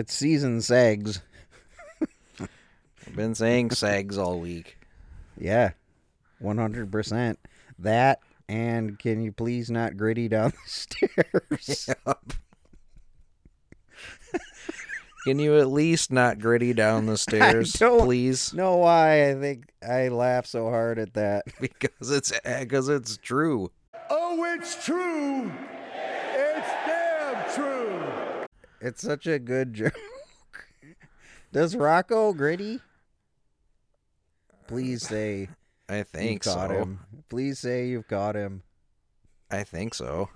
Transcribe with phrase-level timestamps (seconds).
[0.00, 1.20] It's season segs.
[2.40, 4.78] I've been saying segs all week.
[5.36, 5.72] Yeah,
[6.42, 7.36] 100%.
[7.80, 10.70] That and can you please not gritty down the
[11.60, 11.90] stairs?
[15.24, 18.54] Can you at least not gritty down the stairs, don't- please?
[18.54, 21.44] know why I think I laugh so hard at that.
[21.60, 23.70] Because it's because it's true.
[24.08, 25.52] Oh, it's true.
[26.34, 28.46] It's damn true.
[28.80, 29.94] It's such a good joke.
[31.52, 32.80] Does Rocco gritty?
[34.66, 35.48] Please say
[35.88, 36.54] I you think so.
[36.54, 37.00] caught him.
[37.28, 38.62] Please say you've caught him.
[39.50, 40.28] I think so.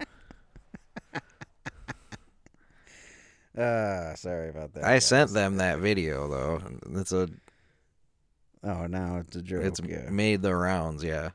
[3.56, 4.84] Uh, sorry about that.
[4.84, 5.06] I guys.
[5.06, 6.61] sent them that video though.
[7.01, 7.29] It's a
[8.64, 9.62] Oh, now it's a joke.
[9.62, 10.08] it's yeah.
[10.11, 11.05] made the rounds.
[11.05, 11.31] Yeah.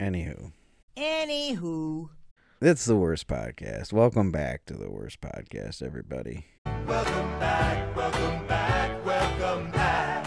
[0.00, 0.52] Anywho,
[0.96, 2.08] Anywho.
[2.64, 3.92] It's the worst podcast.
[3.92, 6.46] Welcome back to the worst podcast, everybody.
[6.86, 10.26] Welcome back, welcome back, welcome back.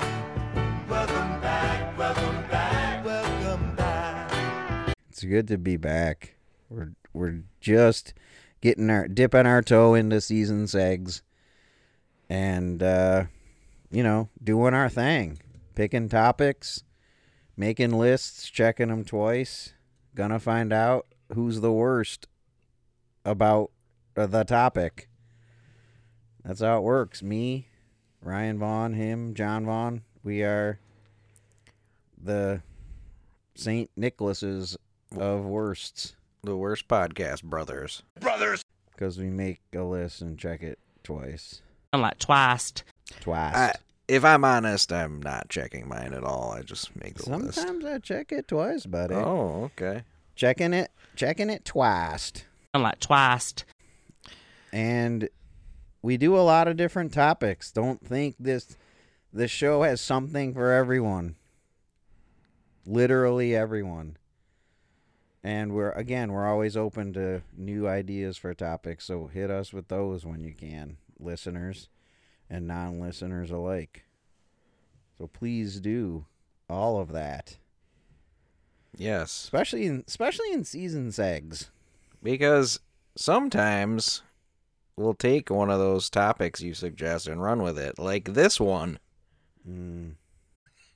[0.90, 4.94] Welcome back, welcome back, welcome back.
[5.10, 6.36] It's good to be back.
[6.70, 8.14] We're we're just
[8.60, 11.22] getting our dipping our toe into season segs,
[12.30, 13.26] and uh,
[13.92, 15.40] you know, doing our thing,
[15.74, 16.84] picking topics,
[17.56, 19.72] making lists, checking them twice.
[20.16, 22.28] Gonna find out who's the worst
[23.24, 23.72] about
[24.16, 25.10] uh, the topic.
[26.44, 27.24] That's how it works.
[27.24, 27.68] Me,
[28.22, 30.04] Ryan Vaughn, him, John Vaughn.
[30.24, 30.80] We are
[32.22, 32.62] the
[33.56, 34.78] Saint Nicholas's
[35.18, 38.04] of worsts The worst podcast, brothers.
[38.20, 38.62] Brothers!
[38.96, 41.62] because we make a list and check it twice.
[41.92, 42.74] I'm like twice.
[43.20, 43.56] Twice.
[43.56, 43.74] I,
[44.08, 46.52] if I'm honest, I'm not checking mine at all.
[46.52, 47.60] I just make the list.
[47.60, 49.16] Sometimes I check it twice, buddy.
[49.16, 50.04] Oh, okay.
[50.36, 52.32] Checking it, checking it twice.
[52.74, 53.54] I'm like twice.
[54.74, 55.30] And
[56.02, 57.72] we do a lot of different topics.
[57.72, 58.78] Don't think this
[59.32, 61.36] this show has something for everyone.
[62.86, 64.18] Literally everyone.
[65.44, 69.88] And we're again, we're always open to new ideas for topics, so hit us with
[69.88, 71.88] those when you can, listeners
[72.50, 74.06] and non-listeners alike.
[75.18, 76.26] So please do
[76.70, 77.58] all of that,
[78.98, 81.70] Yes, especially in especially in season segs.
[82.24, 82.80] because
[83.18, 84.22] sometimes
[84.98, 89.00] we'll take one of those topics you suggest and run with it, like this one.
[89.70, 90.14] Mm.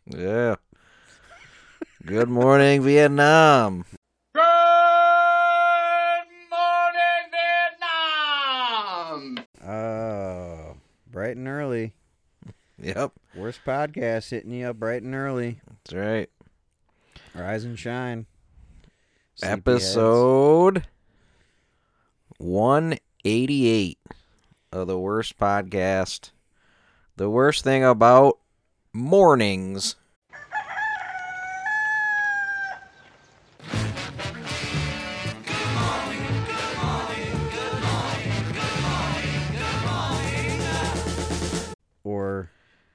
[0.07, 0.55] Yeah.
[2.05, 3.83] Good morning, Vietnam.
[4.33, 4.41] Good
[6.49, 7.25] morning,
[9.35, 9.45] Vietnam.
[9.67, 10.77] Oh,
[11.11, 11.93] bright and early.
[12.81, 15.59] Yep, Worst podcast hitting you up bright and early.
[15.67, 16.29] that's right.
[17.35, 18.25] Rise and shine.
[19.41, 20.85] Episode
[22.37, 23.97] 188
[24.71, 26.31] of the worst podcast.
[27.15, 28.39] The worst thing about
[28.93, 29.95] mornings.
[33.61, 33.75] Good
[35.75, 36.25] morning.
[36.45, 37.33] Good morning.
[37.51, 38.41] Good morning.
[38.43, 39.41] Good morning.
[39.53, 41.75] Good morning.
[42.03, 42.51] Or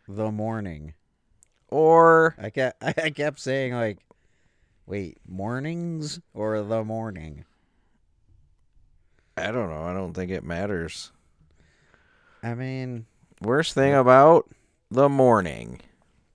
[0.08, 0.94] the morning.
[1.68, 3.98] Or I kept I kept saying like,
[4.86, 7.44] wait, mornings or the morning.
[9.36, 9.82] I don't know.
[9.82, 11.10] I don't think it matters.
[12.42, 13.06] I mean,
[13.40, 14.48] Worst thing about
[14.90, 15.80] the morning.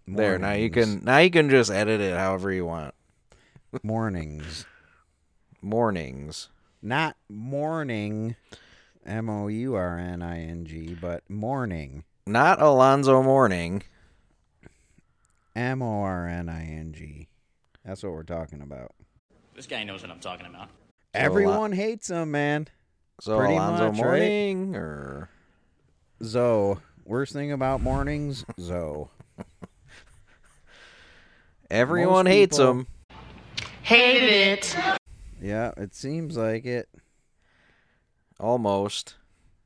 [0.08, 2.94] There, now you can now you can just edit it however you want.
[3.84, 4.66] mornings,
[5.62, 6.50] Mornings.
[6.82, 8.36] not mourning,
[9.06, 13.84] M O U R N I N G, but morning, Not Alonzo Mourning.
[15.56, 17.29] M O R N I N G.
[17.90, 18.92] That's what we're talking about.
[19.56, 20.70] This guy knows what I'm talking about.
[21.16, 22.68] Everyone hates him, man.
[23.20, 24.76] So Pretty Alonzo much, right?
[24.76, 25.28] Or
[26.24, 26.76] Zoe.
[27.04, 29.08] Worst thing about mornings, Zoe.
[31.72, 32.88] everyone Most hates people- him.
[33.82, 34.76] Hated it.
[35.42, 36.90] Yeah, it seems like it,
[38.40, 39.16] Almost.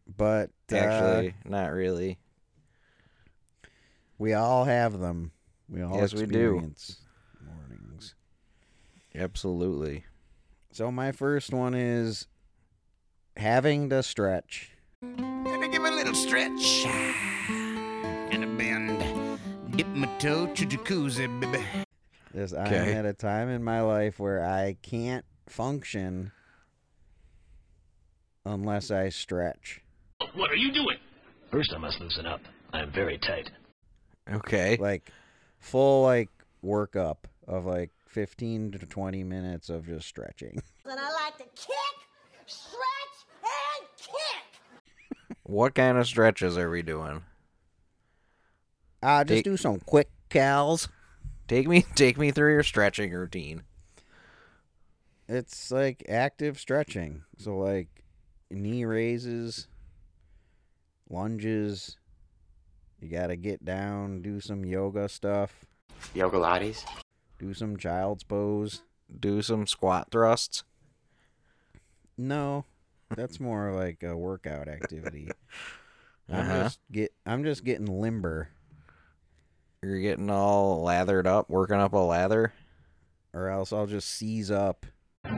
[0.07, 2.19] but uh, Actually, not really.
[4.17, 5.31] we all have them.
[5.67, 6.23] We all Yes, we do.
[6.25, 6.99] experience mornings.
[9.15, 10.05] Absolutely.
[10.71, 12.27] So my first one is
[13.37, 14.71] having to stretch.
[15.01, 16.85] Gonna give a little stretch
[17.49, 19.39] and a bend.
[19.75, 21.63] Dip my toe to jacuzzi, baby.
[22.33, 22.93] Just I'm Okay.
[22.93, 26.31] at a time in my life where I can't function
[28.45, 29.81] unless I stretch.
[30.33, 30.97] What are you doing?
[31.51, 32.41] First, I must loosen up.
[32.73, 33.51] I am very tight.
[34.31, 34.77] Okay.
[34.77, 35.11] Like
[35.59, 36.29] full like
[36.65, 37.17] workup
[37.47, 40.61] of like 15 to 20 minutes of just stretching.
[40.85, 41.95] And I like to kick,
[42.45, 42.77] stretch,
[43.41, 45.37] and kick.
[45.43, 47.23] What kind of stretches are we doing?
[49.01, 50.87] Ah, just Take- do some quick cows.
[51.47, 53.63] Take me take me through your stretching routine.
[55.27, 57.23] It's like active stretching.
[57.37, 57.87] So like
[58.51, 59.67] knee raises,
[61.09, 61.97] lunges.
[62.99, 65.65] You got to get down, do some yoga stuff,
[66.13, 66.85] Yoga Lattes?
[67.43, 68.83] Do some child's pose.
[69.19, 70.63] Do some squat thrusts.
[72.17, 72.63] No,
[73.15, 75.27] that's more like a workout activity.
[76.29, 76.63] I'm Uh-huh.
[76.63, 78.47] just get I'm just getting limber
[79.81, 82.53] You're getting all lathered up, working up a lather.
[83.33, 84.85] or else I'll just seize up.
[85.25, 85.29] Oh,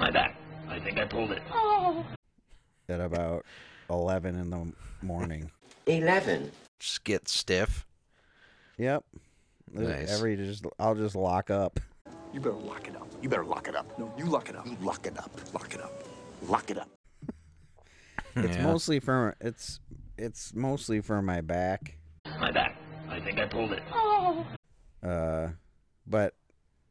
[0.00, 0.36] my back.
[0.68, 1.42] I think I pulled it.
[2.88, 3.44] at about
[3.90, 4.72] 11 in the
[5.02, 5.50] morning.
[5.86, 6.50] 11.
[6.78, 7.86] Just get stiff.
[8.78, 9.04] Yep.
[9.72, 10.10] Nice.
[10.10, 11.80] Every just I'll just lock up.
[12.32, 13.08] You better lock it up.
[13.22, 13.98] You better lock it up.
[13.98, 14.66] No, you lock it up.
[14.66, 15.30] You lock it up.
[15.54, 15.92] Lock it up.
[16.48, 16.88] Lock it up.
[18.38, 18.64] It's Yeah.
[18.64, 19.80] mostly for it's
[20.18, 21.96] it's mostly for my back.
[22.38, 22.76] My back.
[23.08, 23.82] I think I pulled it.
[23.92, 24.46] Oh.
[25.02, 25.48] Uh
[26.06, 26.34] but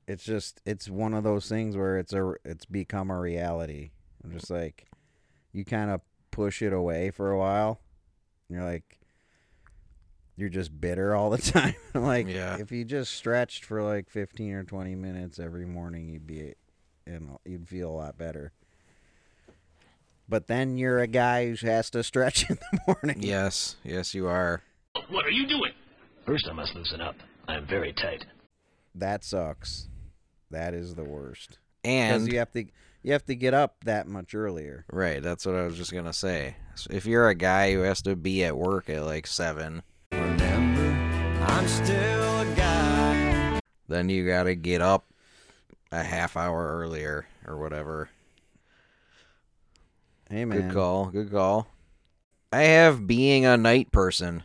[0.07, 3.91] it's just it's one of those things where it's a it's become a reality.
[4.23, 4.87] I'm just like
[5.51, 7.79] you kind of push it away for a while.
[8.49, 8.99] And you're like
[10.37, 11.75] you're just bitter all the time.
[11.93, 12.57] like Yeah.
[12.59, 16.53] if you just stretched for like 15 or 20 minutes every morning, you'd be
[17.07, 18.51] and you'd feel a lot better.
[20.27, 23.21] But then you're a guy who has to stretch in the morning.
[23.21, 24.61] Yes, yes, you are.
[25.09, 25.71] What are you doing?
[26.25, 27.15] First, I must loosen up.
[27.47, 28.25] I am very tight.
[28.95, 29.87] That sucks.
[30.49, 31.59] That is the worst.
[31.83, 32.65] And Because you have to
[33.03, 34.83] you have to get up that much earlier.
[34.91, 36.55] right, that's what I was just gonna say.
[36.73, 39.83] So if you're a guy who has to be at work at like seven, Remember,
[41.65, 43.59] I'm still a guy.
[43.87, 45.03] then you gotta get up
[45.91, 48.07] a half hour earlier or whatever.
[50.29, 50.61] Hey man.
[50.61, 51.05] Good call.
[51.05, 51.65] Good call.
[52.53, 54.43] I have being a night person.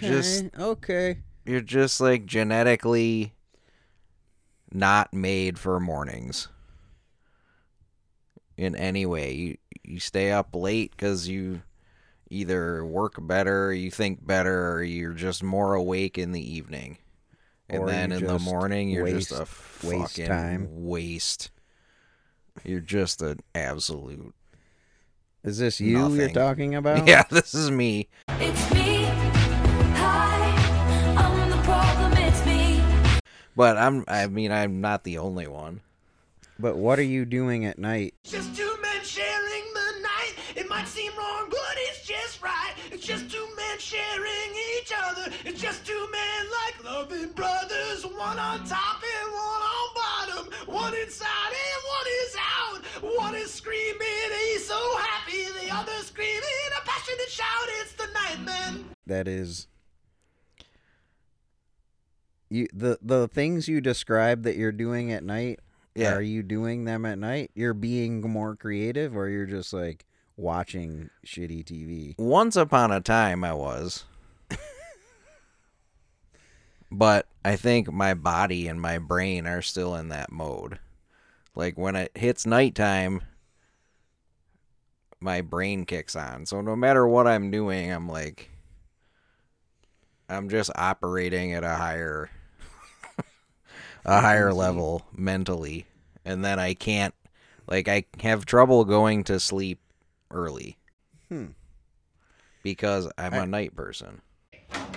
[0.00, 1.18] Just Okay, okay.
[1.44, 3.34] you're just like genetically
[4.72, 6.48] not made for mornings
[8.56, 9.32] in any way.
[9.32, 11.62] You you stay up late because you
[12.30, 16.98] either work better, you think better, or you're just more awake in the evening.
[17.70, 19.32] And Or then in the morning, you're waste- just
[19.82, 20.68] a waste fucking time.
[20.70, 21.50] waste.
[22.64, 24.34] You're just an absolute.
[25.44, 27.06] Is this you you're talking about?
[27.06, 28.08] Yeah, this is me.
[28.28, 29.27] It's me.
[33.58, 34.04] But I'm.
[34.06, 35.80] I mean, I'm not the only one.
[36.60, 38.14] But what are you doing at night?
[38.22, 40.34] Just two men sharing the night.
[40.54, 42.74] It might seem wrong, but it's just right.
[42.92, 45.32] It's just two men sharing each other.
[45.44, 48.06] It's just two men like loving brothers.
[48.06, 50.52] One on top and one on bottom.
[50.72, 53.18] One inside and one is out.
[53.18, 55.42] One is screaming, he's so happy.
[55.60, 57.66] The other screaming a passionate shout.
[57.80, 58.84] It's the Nightman.
[59.06, 59.66] That is
[62.48, 65.60] you the the things you describe that you're doing at night.
[65.94, 66.14] Yeah.
[66.14, 67.50] Are you doing them at night?
[67.54, 72.14] You're being more creative or you're just like watching shitty TV?
[72.18, 74.04] Once upon a time, I was.
[76.90, 80.78] but I think my body and my brain are still in that mode.
[81.54, 83.22] Like when it hits nighttime,
[85.20, 86.46] my brain kicks on.
[86.46, 88.50] So no matter what I'm doing, I'm like,
[90.28, 92.30] I'm just operating at a higher,
[94.04, 95.86] a higher level mentally,
[96.24, 97.14] and then I can't,
[97.66, 99.80] like, I have trouble going to sleep
[100.30, 100.76] early
[101.28, 101.48] Hmm.
[102.62, 104.20] because I'm a I- night person.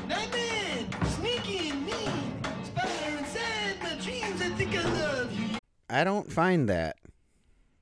[0.07, 2.43] Nightman, sneaky and mean.
[2.65, 4.41] Spider inside my dreams.
[4.41, 5.57] I think I love you.
[5.89, 6.97] I don't find that.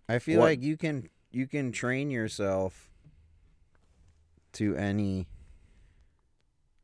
[0.08, 2.90] I feel What- like you can you can train yourself
[4.54, 5.28] to any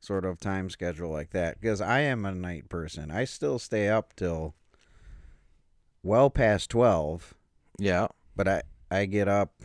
[0.06, 3.10] sort of time schedule like that because I am a night person.
[3.12, 4.54] I still stay up till
[6.04, 7.34] well past 12,
[7.80, 8.08] Yeah.
[8.36, 9.64] but I I get up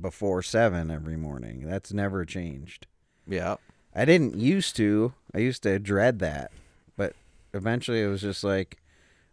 [0.00, 1.66] before 7 every morning.
[1.66, 2.86] That's never changed.
[3.26, 3.56] Yeah.
[3.94, 5.12] I didn't used to.
[5.34, 6.50] I used to dread that.
[6.96, 7.14] But
[7.52, 8.78] eventually it was just like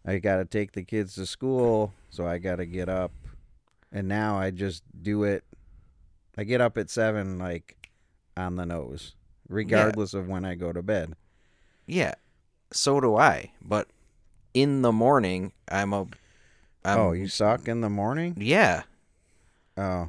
[0.06, 3.12] I got to take the kids to school, so I got to get up.
[3.92, 5.44] And now I just do it
[6.38, 7.76] I get up at 7 like
[8.36, 9.14] on the nose,
[9.50, 11.14] regardless of when I go to bed.
[11.86, 12.14] Yeah.
[12.72, 13.50] So do I.
[13.60, 13.88] But
[14.54, 16.06] in the morning, I'm a.
[16.84, 18.36] I'm, oh, you suck in the morning?
[18.38, 18.84] Yeah.
[19.76, 20.08] Oh,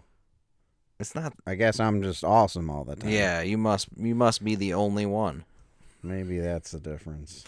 [1.00, 1.34] It's not.
[1.46, 3.10] I guess I'm just awesome all the time.
[3.10, 3.42] Yeah.
[3.42, 3.88] You must.
[3.98, 5.44] You must be the only one.
[6.04, 7.44] Maybe that's the difference.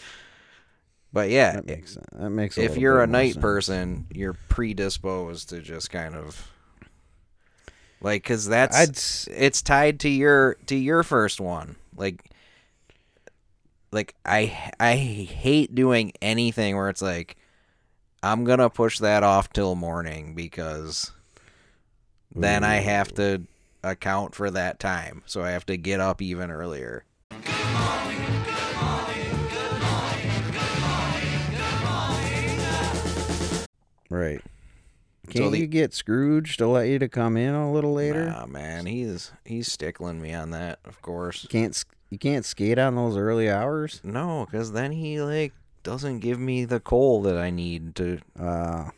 [1.12, 2.06] But yeah, That makes sense.
[2.12, 3.42] That makes a if you're a night sense.
[3.42, 6.50] person, you're predisposed to just kind of
[8.00, 8.76] like because that's
[9.28, 11.76] I'd it's tied to your to your first one.
[11.96, 12.30] Like,
[13.92, 17.36] like I I hate doing anything where it's like
[18.22, 21.12] I'm gonna push that off till morning because
[22.34, 23.42] then I have to
[23.82, 27.04] account for that time, so I have to get up even earlier.
[34.10, 34.40] Right.
[35.28, 38.26] Can't the- you get Scrooge to let you to come in a little later?
[38.26, 41.46] Nah, man, he's he's stickling me on that, of course.
[41.48, 44.00] Can't you can't skate on those early hours?
[44.04, 45.52] No, because then he like
[45.82, 48.90] doesn't give me the coal that I need to Uh,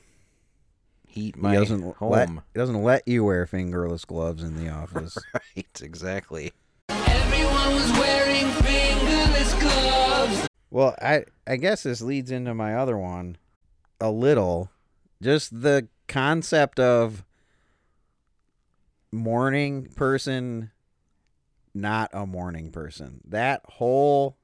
[1.06, 2.10] heat he my doesn't home.
[2.10, 5.16] let he doesn't let you wear fingerless gloves in the office.
[5.34, 6.52] right, exactly.
[6.88, 10.48] Everyone was wearing fingerless gloves.
[10.70, 13.36] well, I I guess this leads into my other one
[14.00, 14.70] a little.
[15.22, 17.24] Just the concept of
[19.12, 20.70] morning person
[21.74, 23.20] not a morning person.
[23.28, 24.38] That whole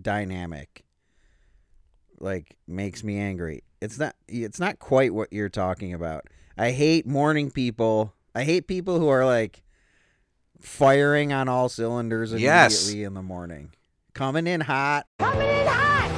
[0.00, 0.84] dynamic
[2.20, 3.62] like makes me angry.
[3.80, 6.24] It's not it's not quite what you're talking about.
[6.56, 8.14] I hate morning people.
[8.34, 9.62] I hate people who are like
[10.60, 12.84] firing on all cylinders Yes.
[12.84, 13.72] immediately in the morning.
[14.14, 16.10] Coming in hot Coming in hot.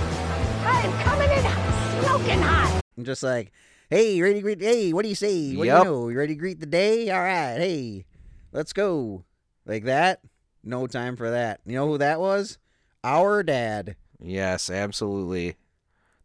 [0.66, 2.67] I am coming in smoking hot.
[2.98, 3.52] And just like,
[3.88, 5.56] "Hey, you ready to greet hey, what do you say?
[5.56, 5.82] What Yep.
[5.84, 6.08] do you know?
[6.10, 7.08] You ready to greet the day?
[7.10, 7.56] All right.
[7.56, 8.04] Hey,
[8.52, 9.24] let's go."
[9.64, 10.20] Like that?
[10.64, 11.60] No time for that.
[11.64, 12.58] You know who that was?
[13.04, 13.96] Our dad.
[14.20, 15.56] Yes, absolutely.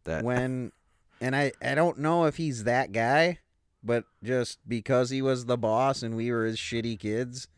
[0.04, 0.72] That when
[1.20, 3.38] and I I don't know if he's that guy,
[3.82, 7.48] but just because he was the boss and we were his shitty kids,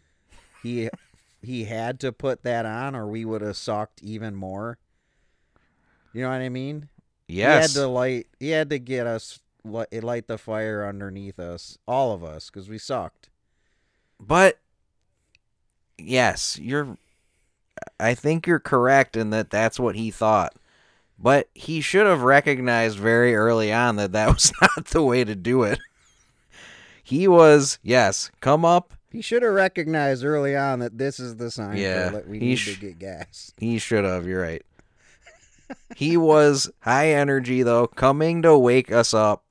[0.63, 0.91] he
[1.41, 4.79] he had to put that on or we would have sucked even more.
[6.13, 6.89] You know what I mean?
[7.29, 11.39] Yes, He had to light he had to get us li- light the fire underneath
[11.39, 13.29] us, all of us cuz we sucked.
[14.21, 14.59] but
[15.99, 16.97] yes, you're.
[18.01, 20.55] I think you're correct in that that's what he thought.
[21.19, 25.35] But he should have recognized very early on that that was not the way to
[25.35, 25.79] do it.
[27.03, 28.93] He was, yes, come up.
[29.11, 32.57] He should have recognized early on that this is the sign Yeah, that we need
[32.57, 33.53] sh- to get gas.
[33.59, 34.63] He should have, you're right.
[35.97, 39.45] He was high energy though, coming to wake us up.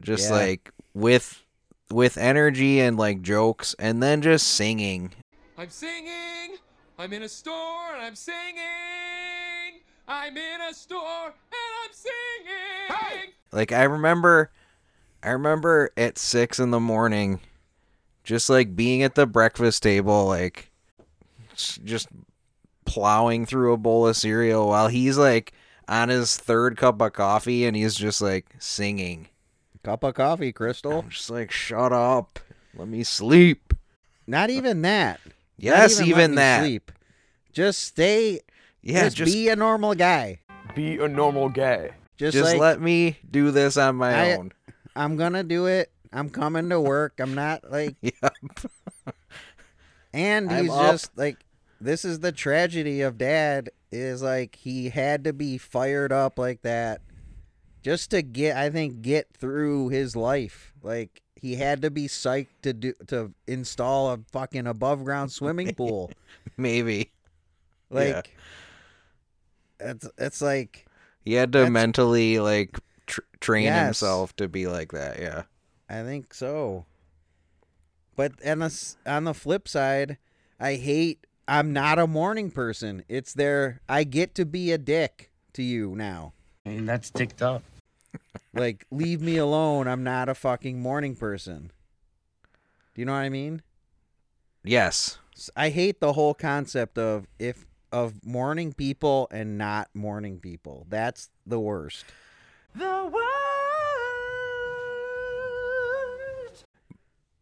[0.00, 0.36] Just Yeah.
[0.36, 1.42] like with
[1.90, 5.12] with energy and like jokes and then just singing.
[5.58, 6.56] I'm singing.
[6.98, 9.80] I'm in a store and I'm singing.
[10.08, 13.32] I'm in a store and I'm singing.
[13.52, 14.50] Like I remember
[15.22, 17.40] I remember at six in the morning
[18.24, 20.70] just like being at the breakfast table, like
[21.54, 22.08] just
[22.92, 25.52] plowing through a bowl of cereal while he's like
[25.88, 29.28] on his third cup of coffee and he's just like singing.
[29.82, 30.98] Cup of coffee, Crystal.
[31.00, 32.38] I'm just like, shut up.
[32.76, 33.72] Let me sleep.
[34.26, 35.20] Not even that.
[35.56, 36.60] Yes, let even me that.
[36.60, 36.92] Sleep.
[37.54, 38.40] Just stay.
[38.82, 40.40] Yeah, just, just be a normal guy.
[40.74, 41.92] Be a normal guy.
[42.18, 44.52] Just, just like let me do this on my I- own.
[44.94, 45.90] I'm gonna do it.
[46.12, 47.14] I'm coming to work.
[47.20, 47.96] I'm not like.
[48.02, 48.34] Yep.
[50.12, 50.90] And I'm he's up.
[50.92, 51.38] just like.
[51.82, 53.70] This is the tragedy of dad.
[53.90, 57.02] Is like he had to be fired up like that,
[57.82, 58.56] just to get.
[58.56, 60.72] I think get through his life.
[60.82, 65.74] Like he had to be psyched to do to install a fucking above ground swimming
[65.74, 66.10] pool.
[66.56, 67.10] Maybe.
[67.90, 68.34] Like.
[69.80, 70.86] It's it's like
[71.24, 73.84] He had to mentally like tr- train Yes.
[73.86, 75.18] himself to be like that.
[75.20, 75.42] Yeah.
[75.90, 76.86] I think so.
[78.14, 80.18] But on the on the flip side,
[80.60, 81.26] I hate.
[81.52, 83.04] I'm not a morning person.
[83.10, 83.82] It's there.
[83.86, 86.32] I get to be a dick to you now.
[86.64, 87.62] And that's ticked up.
[88.54, 89.86] Like, leave me alone.
[89.86, 91.70] I'm not a fucking morning person.
[92.94, 93.60] Do you know what I mean?
[94.64, 95.18] Yes.
[95.54, 100.86] I hate the whole concept of if of morning people and not morning people.
[100.88, 102.06] That's the worst.
[102.74, 103.26] The worst.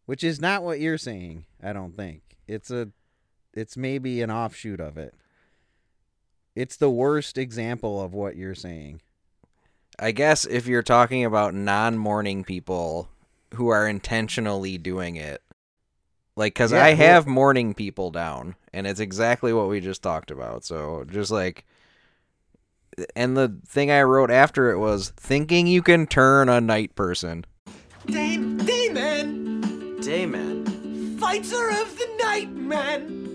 [0.07, 2.23] Which is not what you're saying, I don't think.
[2.49, 2.89] It's a
[3.55, 5.15] it's maybe an offshoot of it.
[6.55, 9.01] It's the worst example of what you're saying.
[9.99, 13.09] I guess if you're talking about non-morning people
[13.55, 15.43] who are intentionally doing it,
[16.37, 20.03] like, because Yeah, I well- have morning people down, and it's exactly what we just
[20.03, 20.65] talked about.
[20.65, 21.65] So just like,
[23.15, 27.45] and the thing I wrote after it was thinking you can turn a night person.
[28.07, 31.19] Dame, Dayman, Dayman.
[31.19, 33.27] fighter of the night, man.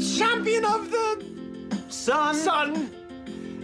[0.00, 1.24] Champion of the
[1.88, 2.34] sun.
[2.34, 2.90] Sun.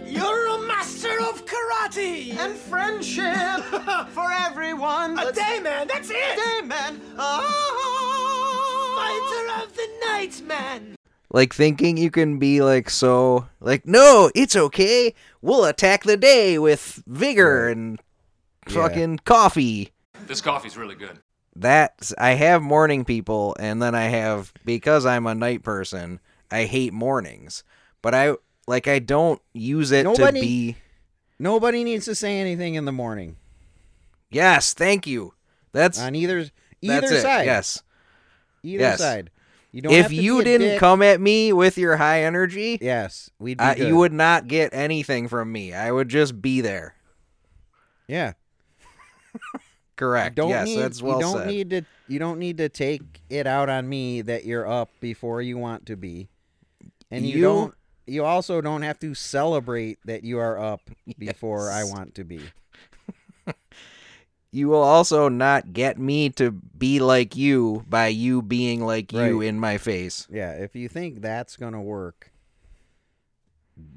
[0.05, 3.63] You're a master of karate and friendship
[4.09, 5.17] for everyone.
[5.17, 6.15] A dayman, that's it.
[6.17, 6.99] A dayman.
[7.17, 7.41] Oh,
[8.97, 8.97] ah.
[8.97, 10.95] fighter of the night, man.
[11.33, 15.13] Like thinking you can be like so like no, it's okay.
[15.41, 17.99] We'll attack the day with vigor and
[18.67, 18.73] Yeah.
[18.73, 19.91] fucking coffee.
[20.27, 21.19] This coffee's really good.
[21.55, 26.63] That I have morning people and then I have because I'm a night person, I
[26.63, 27.63] hate mornings.
[28.01, 28.35] But I
[28.67, 30.77] like I don't use it Nobody- to be
[31.39, 33.35] Nobody needs to say anything in the morning
[34.29, 35.33] Yes, thank you.
[35.73, 36.45] That's on either
[36.81, 37.21] either that's it.
[37.21, 37.45] side.
[37.45, 37.83] Yes.
[38.63, 38.99] Either Yes.
[38.99, 39.29] side.
[39.73, 40.79] You don't If have to you didn't dick.
[40.79, 43.87] come at me with your high energy, yes, we'd be I, good.
[43.87, 45.73] you would not get anything from me.
[45.73, 46.95] I would just be there.
[48.07, 48.33] Yeah.
[50.01, 50.35] Correct.
[50.35, 51.47] Don't yes, need, that's well you don't said.
[51.47, 55.43] need to you don't need to take it out on me that you're up before
[55.43, 56.27] you want to be.
[57.11, 57.75] And you, You- don't
[58.07, 60.81] you also don't have to celebrate that you are up
[61.19, 62.41] before I want to be.
[64.51, 69.41] you will also not get me to be like you by you being like you
[69.41, 70.27] in my face.
[70.31, 72.31] Yeah, if you think that's going to work,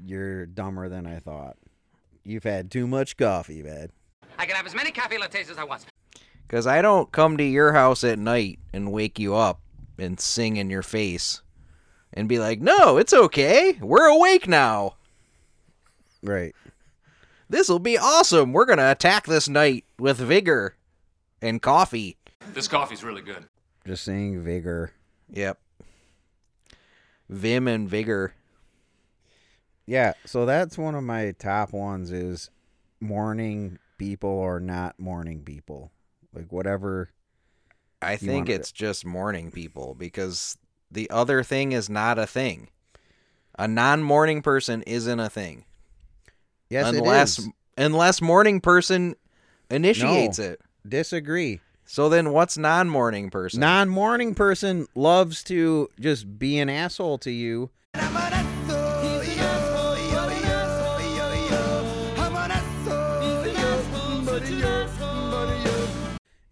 [0.05, 1.57] you're dumber than I thought.
[2.23, 3.89] You've had too much coffee, man.
[4.37, 5.85] I can have as many cafe lattes as I want.
[6.47, 9.61] Because I don't come to your house at night and wake you up
[9.97, 11.41] and sing in your face
[12.13, 13.77] and be like, no, it's okay.
[13.81, 14.95] We're awake now.
[16.21, 16.55] Right.
[17.49, 18.53] This'll be awesome.
[18.53, 20.75] We're going to attack this night with vigor
[21.41, 22.17] and coffee.
[22.53, 23.45] This coffee's really good.
[23.85, 24.91] Just saying vigor.
[25.29, 25.59] Yep.
[27.29, 28.33] Vim and vigor.
[29.87, 32.49] Yeah, so that's one of my top ones is
[32.99, 35.91] morning people or not morning people.
[36.35, 37.09] Like whatever
[38.01, 40.57] I think wanna- it's just morning people because
[40.91, 42.69] the other thing is not a thing.
[43.57, 45.63] A non-morning person isn't a thing.
[46.69, 47.49] Yes, unless it is.
[47.77, 49.15] unless morning person
[49.71, 50.45] initiates No.
[50.45, 50.61] it.
[50.87, 51.61] Disagree.
[51.85, 53.59] So then what's non-morning person?
[53.61, 57.69] Non-morning person loves to just be an asshole to you.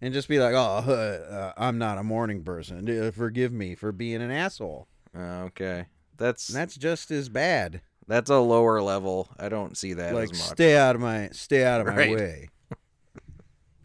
[0.04, 0.58] And just be like, oh,
[0.92, 2.86] uh, I'm not a morning person.
[3.06, 4.86] Uh, Forgive me for being an asshole.
[5.16, 5.86] Okay.
[6.18, 7.80] That's And that's just as bad.
[8.06, 9.30] that's a lower level.
[9.38, 10.48] I don't see that like, as much.
[10.50, 12.48] stay out of my, stay out of my way.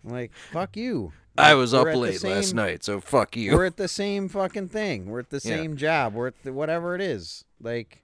[0.04, 1.14] Like, fuck you.
[1.38, 3.54] I was up late last night, so fuck you.
[3.54, 5.06] We're at the same fucking thing.
[5.06, 5.56] We're at the Yeah.
[5.56, 6.14] same job.
[6.16, 7.46] We're at the, whatever it is.
[7.62, 8.04] Like,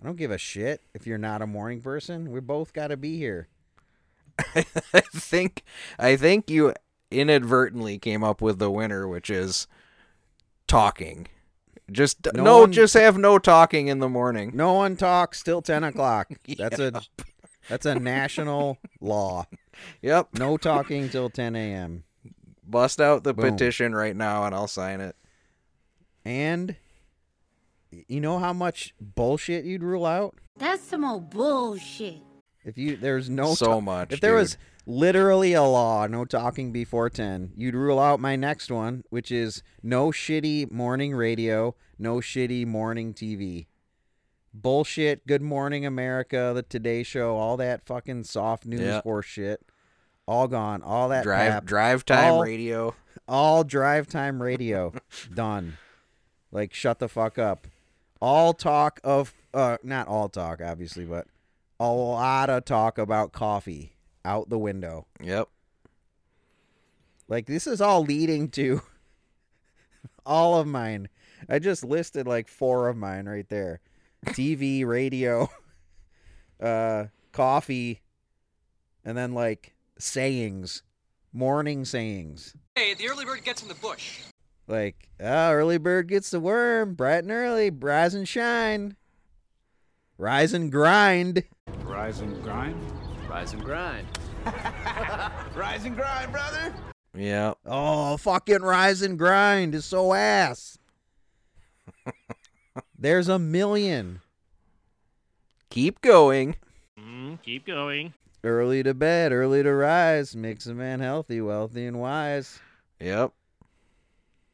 [0.00, 2.30] I don't give a shit if you're not a morning person.
[2.30, 3.48] We both got to be here.
[4.38, 5.62] I think
[5.98, 6.74] I think you
[7.14, 9.66] inadvertently came up with the winner, which is
[10.66, 11.26] talking.
[11.90, 14.52] Just No no, one- just have no talking in the morning.
[14.54, 16.28] No one talks till ten o'clock.
[16.58, 17.02] That's a
[17.68, 19.46] that's a national law.
[20.02, 20.28] Yep.
[20.34, 22.04] No talking till ten a.m.
[22.66, 23.50] Bust out the Boom.
[23.52, 25.16] petition right now and I'll sign it.
[26.24, 26.76] And
[28.08, 32.22] you know how much bullshit you'd rule out That's some old bullshit.
[32.64, 34.60] if you there's no So ta- much, If there was dude.
[34.86, 39.62] Literally a law, no talking before ten, you'd rule out my next one, which is
[39.82, 43.66] no shitty morning radio, no shitty morning TV.
[44.56, 45.26] Bullshit.
[45.26, 49.02] Good Morning America, the Today Show, all that fucking soft news Yeah.
[49.02, 49.60] horse shit.
[50.28, 50.80] All gone.
[50.82, 51.64] All that Drive pap.
[51.64, 52.94] drive time All- radio.
[53.26, 54.92] all drive time radio
[55.34, 55.78] done
[56.52, 57.66] like shut the fuck up
[58.20, 61.26] all talk of uh not all talk obviously but
[61.80, 63.93] a lot of talk about coffee
[64.24, 65.48] out the window Yep.
[67.28, 68.80] like this is all leading to
[70.26, 71.08] all of mine
[71.48, 73.80] i just listed like four of mine right there
[74.26, 75.48] tv radio
[76.60, 78.00] uh coffee
[79.04, 80.82] and then like sayings
[81.32, 84.18] morning sayings Hey, the early bird gets in the bush.
[84.66, 88.96] Like, oh, early bird gets the worm, bright and early, rise and shine.
[90.18, 91.44] Rise and grind.
[91.84, 92.74] Rise and grind.
[93.34, 94.06] Rise and grind.
[95.56, 96.72] Rise and grind, brother.
[97.16, 97.54] Yeah.
[97.66, 100.78] Oh, fucking rise and grind is so ass.
[102.96, 104.20] There's a million.
[105.68, 106.54] Keep going.
[106.96, 108.14] Mm, keep going.
[108.44, 112.60] Early to bed, early to rise, makes a man healthy, wealthy, and wise.
[113.00, 113.32] Yep.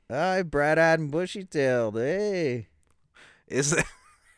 [0.08, 1.96] Aye, bright eyed and bushy tailed.
[1.96, 2.68] Hey.
[3.46, 3.84] Is that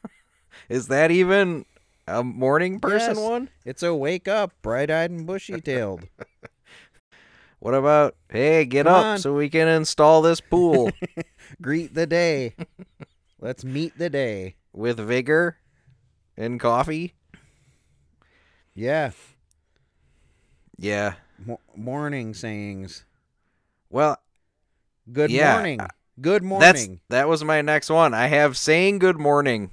[0.68, 1.64] is that even
[2.06, 3.48] a morning person Yes, one?
[3.64, 6.06] It's a wake up, bright eyed and bushy tailed.
[7.60, 9.18] What about hey, get Come up on.
[9.18, 10.90] so we can install this pool
[11.62, 12.56] Greet the day.
[13.40, 14.56] Let's meet the day.
[14.72, 15.58] with vigor
[16.36, 17.14] and coffee?
[18.74, 19.12] Yeah.
[20.76, 21.14] Yeah.
[21.44, 23.04] Mo- morning sayings.
[23.90, 24.16] Well,
[25.12, 25.80] Good Yeah, morning.
[26.20, 27.00] Good that's morning.
[27.10, 28.12] that was my next one.
[28.14, 29.70] I have saying good morning.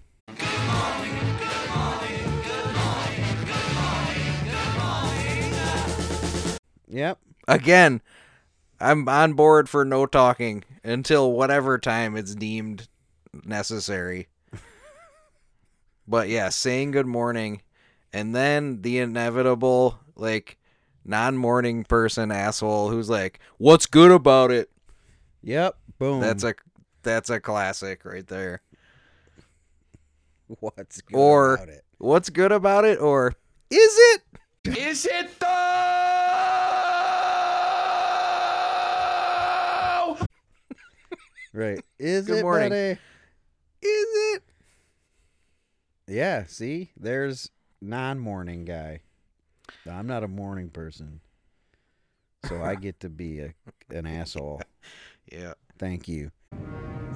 [7.00, 7.18] Yep.
[7.48, 8.02] Again,
[8.82, 12.90] I'm on board for no talking until whatever time it's deemed
[13.46, 14.28] necessary.
[16.08, 17.62] but yeah, saying good morning
[18.12, 20.58] and then the inevitable like
[21.06, 24.70] non-morning person asshole who's like, "What's good about it?"
[25.42, 25.78] Yep.
[26.00, 26.20] Boom.
[26.20, 26.54] That's a
[27.02, 28.62] that's a classic right there.
[30.60, 31.86] What's good or about it?
[32.00, 33.36] what's good about it or
[33.70, 34.22] is it?
[34.78, 36.59] Is it though?
[41.54, 41.84] Right.
[42.00, 42.70] Is Good it morning.
[42.70, 43.00] buddy?
[43.82, 44.44] Is it?
[46.08, 46.92] Yeah, see?
[47.00, 47.50] There's
[47.82, 49.02] non-morning guy.
[49.90, 51.22] I'm not a morning person.
[52.46, 53.54] So I get to be a
[53.90, 54.62] an asshole.
[55.32, 55.54] Yeah.
[55.78, 56.32] Thank you.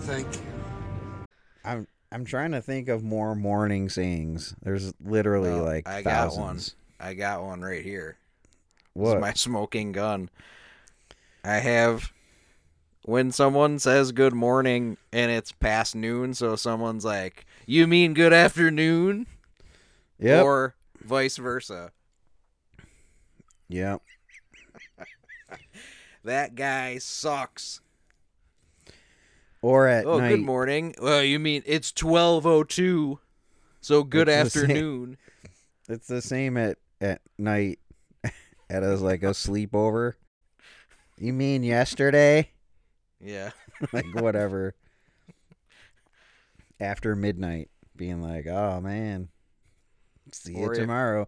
[0.01, 1.25] Thank you.
[1.65, 4.53] I'm I'm trying to think of more morning sayings.
[4.61, 6.59] There's literally Well, like I got one.
[6.99, 8.17] I got one right here.
[8.95, 9.15] This What?
[9.17, 10.29] is my smoking gun.
[11.43, 12.12] I have
[13.03, 18.33] when someone says good morning and it's past noon, so someone's like, "You mean good
[18.33, 19.27] afternoon?"
[20.19, 20.43] Yep.
[20.45, 21.91] Or vice versa.
[23.69, 24.01] Yep.
[26.25, 27.81] That guy sucks.
[29.61, 30.29] Or at oh, night.
[30.29, 30.95] good morning.
[31.01, 33.19] Well, you mean it's 12:02.
[33.81, 35.17] So good It's the same- afternoon.
[35.89, 37.79] It's the same at at night
[38.69, 40.13] at us like a sleepover.
[41.17, 42.52] You mean yesterday?
[43.23, 43.51] Yeah.
[43.93, 44.75] like whatever.
[46.79, 49.29] After midnight, being like, "Oh man,
[50.31, 51.27] see you Or if- tomorrow."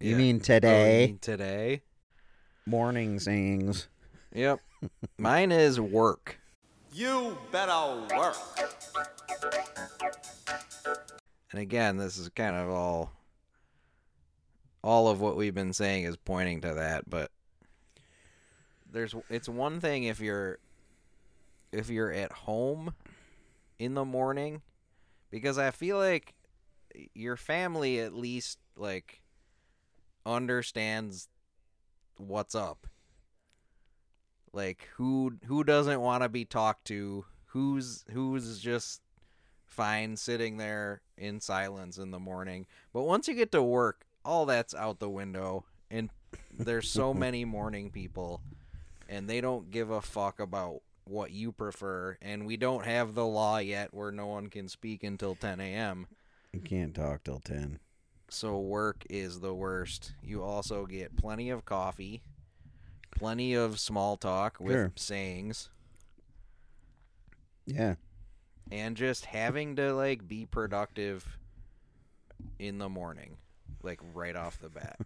[0.00, 0.16] You Yeah.
[0.16, 1.06] mean Oh, you today?
[1.06, 1.82] mean today?
[2.66, 3.88] Morning sayings.
[4.34, 4.60] Yep.
[5.16, 6.38] Mine is work.
[6.92, 8.36] You better work.
[11.52, 13.12] And again, this is kind of all
[14.82, 17.30] all of what we've been saying is pointing to that, but
[18.90, 20.58] there's it's one thing if you're
[21.72, 22.94] if you're at home
[23.78, 24.62] in the morning
[25.30, 26.34] because I feel like
[27.14, 29.20] your family at least like
[30.24, 31.28] understands
[32.18, 32.86] what's up.
[34.52, 37.24] Like who who doesn't want to be talked to?
[37.46, 39.00] Who's who's just
[39.66, 42.66] fine sitting there in silence in the morning.
[42.92, 46.10] But once you get to work, all that's out the window and
[46.52, 48.42] there's so many morning people
[49.08, 53.26] and they don't give a fuck about what you prefer and we don't have the
[53.26, 56.06] law yet where no one can speak until 10 a.m.
[56.52, 57.78] You can't talk till ten.
[58.28, 60.12] So work is the worst.
[60.22, 62.22] You also get plenty of coffee,
[63.16, 64.92] plenty of small talk with Sure.
[64.96, 65.70] sayings,
[67.66, 67.94] Yeah.
[68.70, 71.38] and just having to like be productive
[72.58, 73.36] in the morning,
[73.82, 74.98] like right off the bat.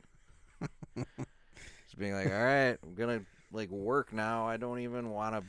[0.97, 4.47] just being like, all right, I'm gonna like work now.
[4.47, 5.43] I don't even want to.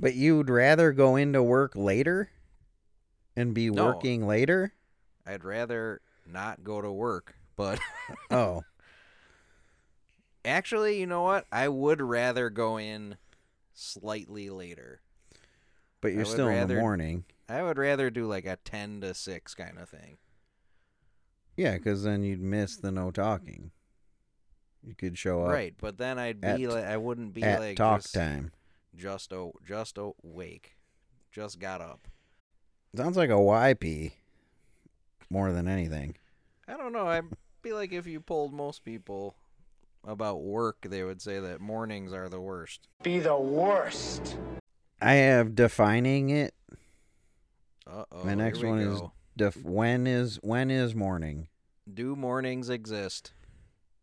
[0.00, 2.30] But you'd rather go into work later
[3.36, 3.86] and be No.
[3.86, 4.72] working later?
[5.26, 7.80] I'd rather not go to work, but
[8.30, 8.62] Oh.
[10.44, 11.46] actually, you know what?
[11.52, 13.16] I would rather go in
[13.74, 15.00] slightly later.
[16.00, 17.24] But you're still in the morning.
[17.48, 20.18] I would rather do like a 10 to 6 kind of thing.
[21.56, 23.72] Yeah, because then you'd miss the no talking.
[24.86, 25.50] You could show up.
[25.50, 28.52] Right, but then I'd at- be like I wouldn't be at like talk just, time.
[28.96, 30.76] Just o- just awake.
[31.30, 32.08] Just got up.
[32.96, 34.12] Sounds like a YP
[35.30, 36.16] more than anything.
[36.66, 37.06] I don't know.
[37.06, 37.22] I
[37.62, 39.36] feel like if you polled most people
[40.04, 42.88] about work, they would say that mornings are the worst.
[43.02, 44.36] Be the worst.
[45.00, 46.54] I have defining it.
[47.86, 48.24] Uh oh.
[48.24, 49.00] My next one is
[49.36, 51.48] def- when is when is morning?
[51.92, 53.32] Do mornings exist?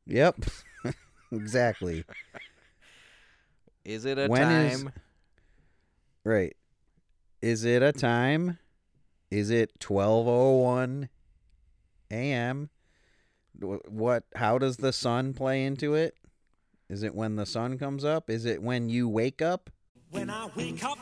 [0.05, 0.45] Yep.
[1.31, 2.05] exactly.
[3.85, 4.65] Is it a When time?
[4.65, 4.85] is-
[6.23, 6.57] Right.
[7.41, 8.57] Is it a time?
[9.29, 11.09] Is it 12:01
[12.09, 12.69] a.m.?
[13.59, 16.17] What how does the sun play into it?
[16.89, 18.29] Is it when the sun comes up?
[18.29, 19.69] Is it when you wake up?
[20.11, 20.97] When I wake up,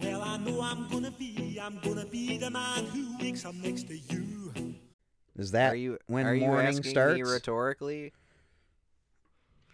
[0.00, 3.88] well, I know I'm gonna be, I'm gonna be the man who wakes up next
[3.88, 4.52] to you.
[5.36, 7.14] Is that are you when are you morning asking starts?
[7.16, 8.12] me rhetorically?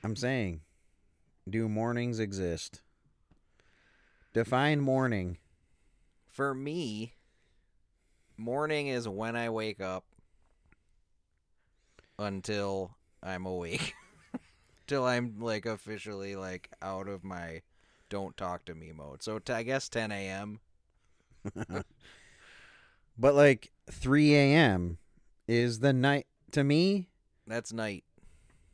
[0.05, 0.61] I'm saying,
[1.49, 2.83] do mornings exist?
[4.33, 5.39] Define morning.
[6.27, 7.15] For me,
[8.37, 10.05] morning is when I wake up
[12.19, 13.95] until I'm awake.
[14.87, 17.63] Till I'm like officially like out of my
[18.09, 19.23] don't talk to me mode.
[19.23, 20.61] So t- I guess 10 a.m.
[23.19, 24.99] But like 3 a.m.
[25.49, 27.09] is the night to me.
[27.47, 28.05] That's night.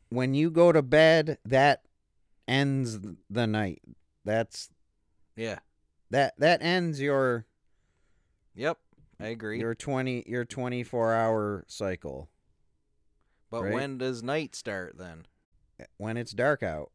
[0.09, 1.83] When you go to bed, that
[2.47, 3.81] ends the night.
[4.25, 4.69] That's
[5.35, 5.59] Yeah.
[6.09, 7.45] that that ends your
[8.55, 8.77] Yep.
[9.19, 9.59] I agree.
[9.59, 12.29] your 20 your 24 hour cycle
[13.49, 13.73] but right?
[13.73, 15.25] when does night start then?
[15.79, 16.91] Eh, when it's dark out.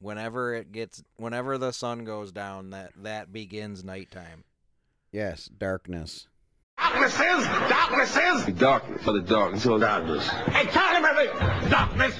[0.00, 4.42] Whenever it gets whenever the sun goes down, that that begins nighttime.
[5.12, 6.26] Yes, darkness.
[6.92, 8.54] Darkness is, darkness is.
[8.54, 10.28] Darkness for the darkness of darkness.
[10.28, 11.70] Hey, tell him everything.
[11.70, 12.14] Darkness,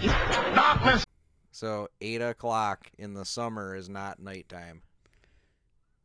[0.54, 1.04] darkness.
[1.50, 4.80] So eight o'clock in the summer is not nighttime.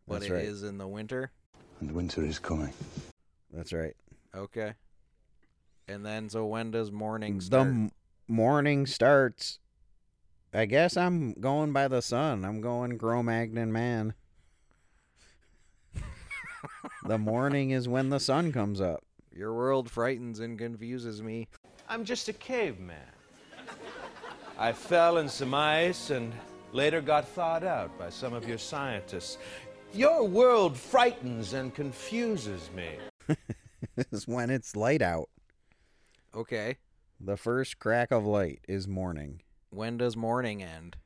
[0.08, 0.44] But That's it right.
[0.46, 1.32] is in the winter?
[1.80, 2.74] And winter is coming.
[3.54, 3.96] That's right.
[4.36, 4.74] Okay.
[5.88, 7.68] And then so when does morning The start?
[7.68, 7.92] m-
[8.28, 9.60] morning starts.
[10.54, 12.44] I guess I'm going by the sun.
[12.44, 14.14] I'm going Cro-Magnon man.
[17.08, 19.04] The morning is when the sun comes up.
[19.34, 21.48] Your world frightens and confuses me.
[21.88, 22.98] I'm just a caveman.
[24.60, 26.34] I fell in some ice and
[26.74, 29.38] later got thawed out by some of your scientists.
[29.94, 32.90] Your world frightens and confuses me.
[34.12, 35.30] is when it's light out.
[36.36, 36.78] Okay.
[37.20, 39.42] The first crack of light is morning.
[39.70, 40.98] When does morning end?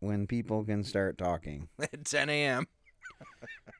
[0.00, 1.68] When people can start talking.
[1.80, 2.68] At 10 a.m.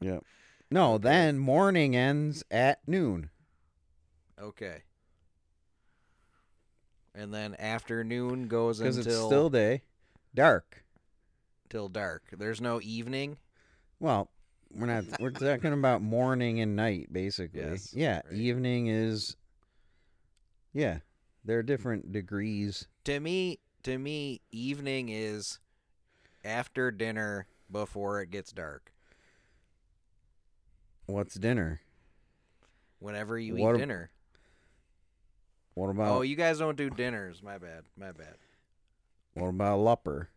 [0.00, 0.24] Yep.
[0.70, 3.30] No, then morning ends at noon.
[4.40, 4.82] Okay.
[7.14, 9.82] And then afternoon goes Because until it's still day.
[10.34, 10.84] Dark.
[11.68, 12.24] till dark.
[12.36, 13.38] There's no evening.
[13.98, 14.30] Well,
[14.72, 17.60] we're not we're talking about morning and night basically.
[17.60, 19.36] Yes, yeah, evening is
[20.72, 20.98] Yeah.
[21.44, 22.86] There are different degrees.
[23.04, 25.58] To me, to me, evening is
[26.44, 28.92] after dinner before it gets dark.
[31.08, 31.80] What's dinner?
[32.98, 34.10] Whenever you What eat ab- dinner.
[35.72, 37.42] What about Oh, you guys don't do dinners.
[37.42, 37.84] My bad.
[37.96, 38.36] My bad.
[39.32, 40.28] what about lupper?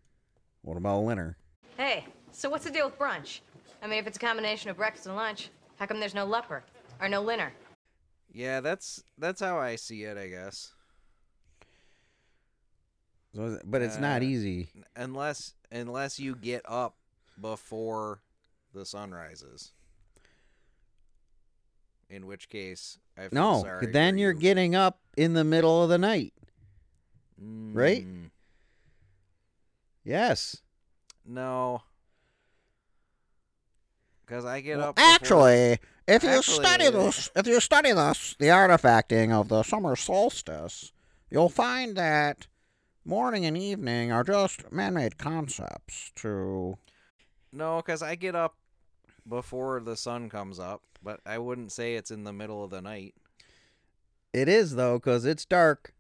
[0.61, 1.35] What about linner?
[1.75, 3.41] Hey, so what's the deal with brunch?
[3.81, 6.61] I mean, if it's a combination of breakfast and lunch, how come there's no lupper
[7.01, 7.49] or no linner?
[8.31, 10.71] Yeah, that's that's how I see it, I guess.
[13.35, 14.69] So, but it's not Uh, easy.
[14.95, 16.95] unless unless you get up
[17.39, 18.21] before
[18.73, 19.73] the sun rises.
[22.11, 24.39] In which case, I No, then you're you.
[24.39, 26.33] getting up in the middle of the night.
[27.39, 28.05] Right?
[28.05, 28.31] Mm,
[30.03, 30.57] Yes.
[31.25, 31.83] No.
[34.25, 34.95] Because I get Well, up.
[34.95, 39.63] before- actually, if you Actually, study this, if you study this, the artifacting of the
[39.63, 40.91] summer solstice,
[41.29, 42.47] you'll find that
[43.05, 46.77] morning and evening are just man-made concepts to.
[47.53, 48.55] No, because I get up
[49.27, 52.81] before the sun comes up, but I wouldn't say it's in the middle of the
[52.81, 53.15] night.
[54.33, 55.93] It is though, cause it's dark.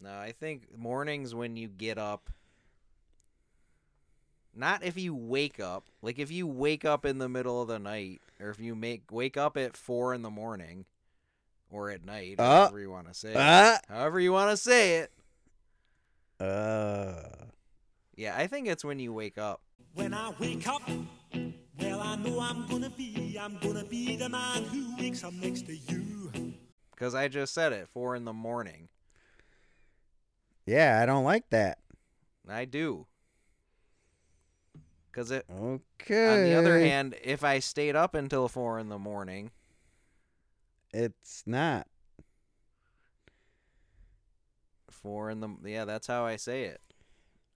[0.00, 2.30] No, I think mornings when you get up.
[4.54, 5.84] Not if you wake up.
[6.02, 9.10] Like if you wake up in the middle of the night, or if you make
[9.10, 10.86] wake up at four in the morning,
[11.70, 13.74] or at night, Uh, however you want to say uh.
[13.74, 13.80] it.
[13.88, 15.12] However you want to say it.
[16.40, 17.22] Uh.
[18.16, 19.60] Yeah, I think it's when you wake up.
[19.94, 20.82] When I wake up,
[21.78, 25.66] well, I know I'm gonna be, I'm gonna be the man who wakes up next
[25.66, 26.32] to you.
[26.90, 28.88] Because I just said it, four in the morning.
[30.64, 31.78] Yeah, I don't like that.
[32.48, 33.06] I do.
[35.10, 35.44] Because it.
[35.50, 36.32] Okay.
[36.32, 39.50] On the other hand, if I stayed up until four in the morning,
[40.92, 41.86] it's not.
[45.06, 46.80] four in the yeah, that's how I say it.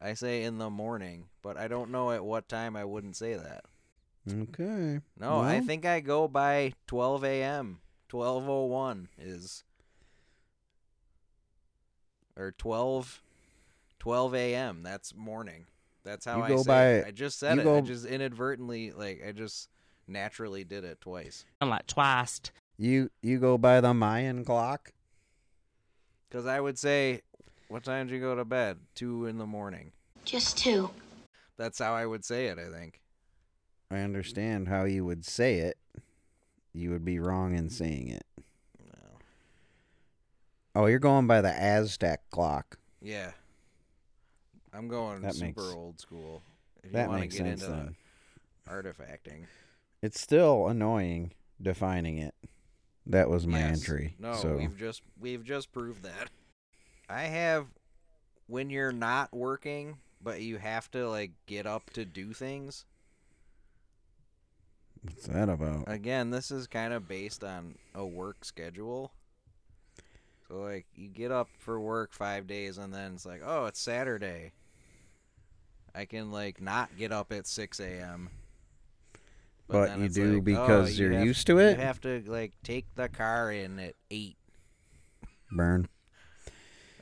[0.00, 3.34] I say in the morning, but I don't know at what time I wouldn't say
[3.34, 3.64] that.
[4.32, 5.00] Okay.
[5.18, 7.80] No, I think I go by 12 a.m.
[8.10, 9.62] 12:01 is
[12.36, 13.22] or 12
[13.98, 14.82] 12 a.m.
[14.82, 15.66] That's morning.
[16.04, 17.02] That's how You I go say it.
[17.02, 17.76] by- I just said you it.
[17.78, 19.68] I just inadvertently like I just
[20.08, 21.44] naturally did it twice.
[21.60, 22.40] I'm like twice.
[22.78, 24.92] You you go by the Mayan clock.
[26.30, 27.20] Cuz I would say
[27.68, 28.78] what time did you go to bed?
[28.96, 29.92] 2 in the morning.
[30.24, 30.90] Just two.
[31.56, 32.99] That's how I would say it, I think.
[33.90, 35.76] I understand how you would say it.
[36.72, 38.24] You would be wrong in saying it.
[40.74, 42.78] Oh, you're going by the Aztec clock.
[43.02, 43.32] Yeah.
[44.72, 46.42] I'm going That super makes- old school.
[46.84, 47.96] If that you want makes to get sense into then.
[48.68, 49.46] artifacting.
[50.00, 52.34] It's still annoying defining it.
[53.06, 53.80] That was my Yes.
[53.80, 54.14] entry.
[54.20, 56.30] No, so we've just we've just proved that.
[57.08, 57.66] I have
[58.46, 62.86] when you're not working, but you have to like get up to do things.
[65.02, 65.84] What's that about?
[65.86, 69.12] Again, this is kind of based on a work schedule.
[70.48, 73.80] So like you get up for work 5 days and then it's like, "Oh, it's
[73.80, 74.52] Saturday."
[75.94, 78.30] I can like not get up at 6 a.m.
[79.68, 81.76] But then you do like, oh, because you you're have- used to it?
[81.78, 84.36] You have to like take the car in at 8
[85.52, 85.88] Burn.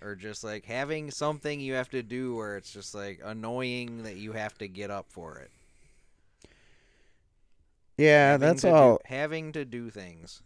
[0.02, 4.16] or just like having something you have to do where it's just like annoying that
[4.16, 5.50] you have to get up for it.
[7.98, 9.00] Yeah, Having that's to do- all.
[9.04, 10.42] having to do things.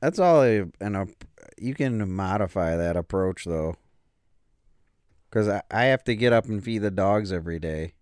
[0.00, 0.42] That's all.
[0.42, 1.24] A, an ap-
[1.58, 3.76] you can modify that approach though,
[5.28, 7.94] because I, I have to get up and feed the dogs every day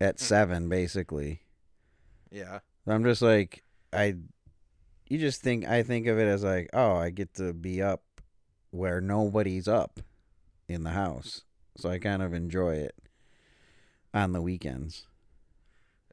[0.00, 0.24] at hmm.
[0.24, 1.40] seven, basically.
[2.30, 2.60] Yeah.
[2.86, 3.62] I'm just like
[3.92, 4.16] I.
[5.08, 8.02] You just think I think of it as like, oh, I get to be up
[8.70, 10.00] where nobody's up
[10.68, 11.42] in the house,
[11.76, 12.96] so I kind of enjoy it
[14.12, 15.06] on the weekends.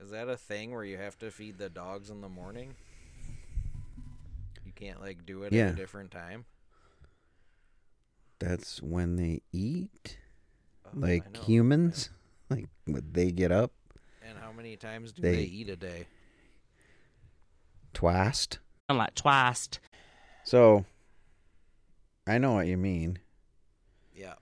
[0.02, 2.74] Is that a thing where you have to feed the dogs in the morning?
[4.66, 5.68] You can't like do it Yeah.
[5.68, 6.46] at a different time.
[8.40, 10.18] That's when they eat,
[10.86, 11.42] Oh, like know.
[11.42, 12.10] humans.
[12.50, 13.72] Like would they get up
[14.22, 16.06] And how many times do They- they, eat a day?
[17.94, 18.46] twice?
[18.90, 19.70] I'm like twice.
[20.44, 20.84] So
[22.28, 23.20] I know what you mean.
[24.14, 24.34] Yeah.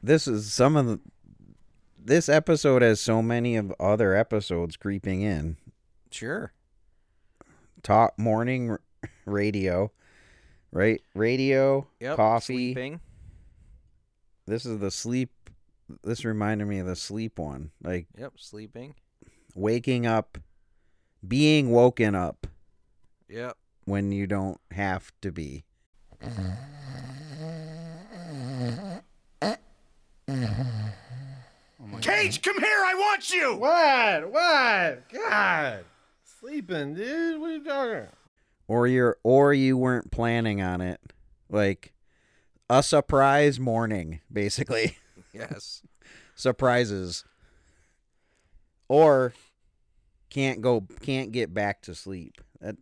[0.00, 1.00] This is some of the
[2.04, 5.56] this episode has so many of other episodes creeping in.
[6.10, 6.52] Sure.
[7.82, 8.80] Top morning r-
[9.26, 9.90] radio,
[10.70, 11.02] right?
[11.14, 12.16] Radio, Yep.
[12.16, 12.74] coffee.
[12.74, 13.00] Sleeping.
[14.46, 15.30] This is the sleep.
[16.02, 17.70] This reminded me of the sleep one.
[17.82, 18.34] Like Yep.
[18.36, 18.94] Sleeping.
[19.54, 20.38] waking up,
[21.26, 22.46] being woken up
[23.28, 23.56] Yep.
[23.84, 25.64] when you don't have to be.
[32.00, 32.82] Cage, come here!
[32.84, 33.56] I want you!
[33.56, 34.30] What?
[34.30, 35.08] What?
[35.12, 35.84] God.
[36.40, 37.40] Sleeping, dude.
[37.40, 38.08] What are you talking about?
[38.66, 40.98] or you're or you weren't planning on it
[41.50, 41.92] like
[42.70, 44.96] a surprise morning basically
[45.34, 45.82] Yes.
[46.34, 47.26] surprises
[48.88, 49.34] or
[50.30, 52.76] can't go can't get back to sleep that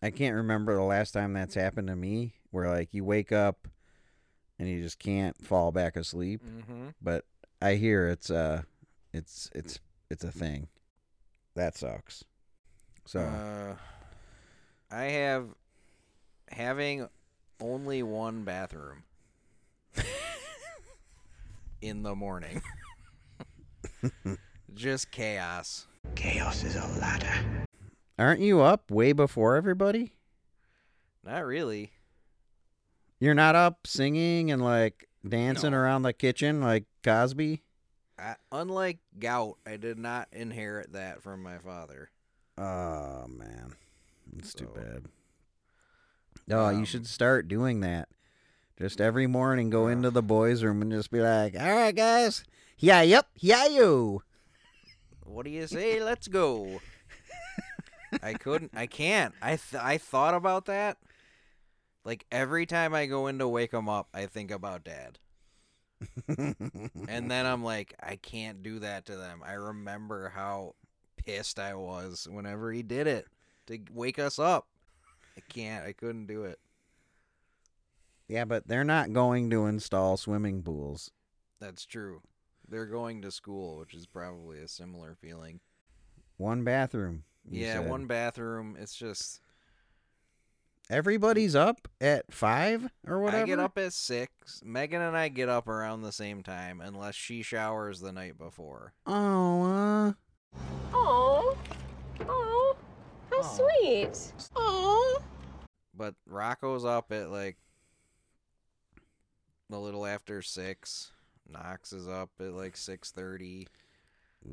[0.00, 3.66] i can't remember the last time that's happened to me where like you wake up
[4.60, 6.94] and you just can't fall back asleep Mhm.
[7.02, 7.24] but
[7.62, 8.62] i hear it's uh
[9.12, 9.78] it's it's
[10.10, 10.68] it's a thing
[11.54, 12.24] that sucks
[13.06, 13.76] so Uh,
[14.90, 15.46] I have
[16.50, 17.08] having
[17.60, 19.02] only one bathroom
[21.82, 22.62] in the morning.
[24.74, 25.86] Just chaos.
[26.14, 27.64] Chaos is a ladder.
[28.18, 30.12] aren't you up way before everybody
[31.24, 31.92] Not really.
[33.20, 37.62] You're not up singing and like dancing around the kitchen like Cosby?
[38.18, 42.10] I, unlike gout, I did not inherit that from my father.
[42.56, 43.74] Oh man.
[44.38, 45.04] It's too bad.
[46.50, 48.08] Oh, Um, you should start doing that.
[48.78, 52.44] Just every morning go into the boys' room and just be like, All right guys.
[52.78, 54.22] Yeah, yep, yeah you.
[55.24, 56.02] What do you say?
[56.02, 56.80] Let's go.
[58.22, 58.72] I couldn't.
[58.76, 59.34] I can't.
[59.42, 60.98] I th- I thought about that.
[62.04, 65.18] Like every time I go in to wake him up, I think about dad.
[66.28, 69.42] and then I'm like, I can't do that to them.
[69.44, 70.74] I remember how
[71.16, 73.26] pissed I was whenever he did it
[73.66, 74.66] to wake us up.
[75.36, 75.84] I can't.
[75.84, 76.58] I couldn't do it.
[78.28, 81.10] Yeah, but they're not going to install swimming pools.
[81.60, 82.22] That's true.
[82.68, 85.60] They're going to school, which is probably a similar feeling.
[86.36, 87.24] One bathroom.
[87.48, 87.90] yeah, said.
[87.90, 88.76] one bathroom.
[88.78, 89.40] It's just
[90.90, 93.42] Everybody's up at five or whatever.
[93.42, 94.60] I get up at six.
[94.62, 98.92] Megan and I get up around the same time, unless she showers the night before.
[99.06, 100.12] Oh, uh,
[100.92, 101.56] Oh,
[102.28, 102.76] oh,
[103.30, 104.32] how sweet.
[104.54, 105.22] Oh.
[105.96, 107.56] But Rocco's up at like
[109.72, 111.10] a little after six.
[111.48, 113.68] Knox is up at like six thirty,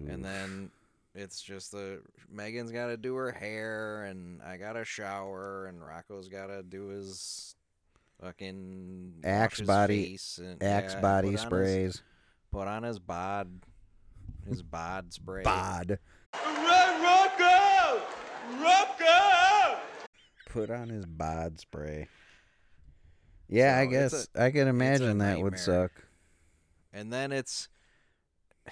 [0.07, 0.71] and then
[1.15, 5.85] it's just the Megan's got to do her hair, and I got to shower, and
[5.85, 7.55] Rocco's got to do his
[8.21, 12.01] fucking Axe body- and, Axe yeah, body put on his- sprays.
[12.51, 13.61] put on his bod,
[14.47, 15.43] his bod spray.
[15.43, 15.99] bod.
[16.33, 18.01] Run, Rocco!
[18.61, 19.79] Rocco!
[20.49, 22.07] Put on his bod spray.
[23.49, 25.91] Yeah, I So it's guess a- I can imagine that would suck.
[26.93, 27.67] and then it's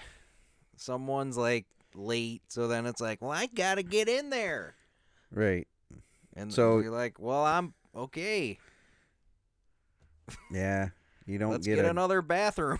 [0.77, 1.65] someone's like
[1.95, 4.75] late, so then it's like, well, I gotta get in there,
[5.31, 5.67] Right.
[6.35, 8.57] and So- you're like, well, I'm okay.
[10.51, 10.89] Yeah.
[11.25, 12.79] You don't Let's get, get, a, another bathroom.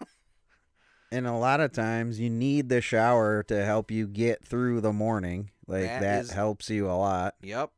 [1.12, 4.92] and a lot of times you need the shower to help you get through the
[4.92, 5.50] morning.
[5.66, 7.34] Like That that, is- helps you a lot.
[7.42, 7.70] yep,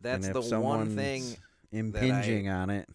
[0.00, 1.36] that's the one thing.
[1.72, 2.88] impinging I- on it.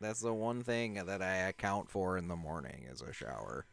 [0.00, 3.66] That's the one thing that I account for in the morning is a shower.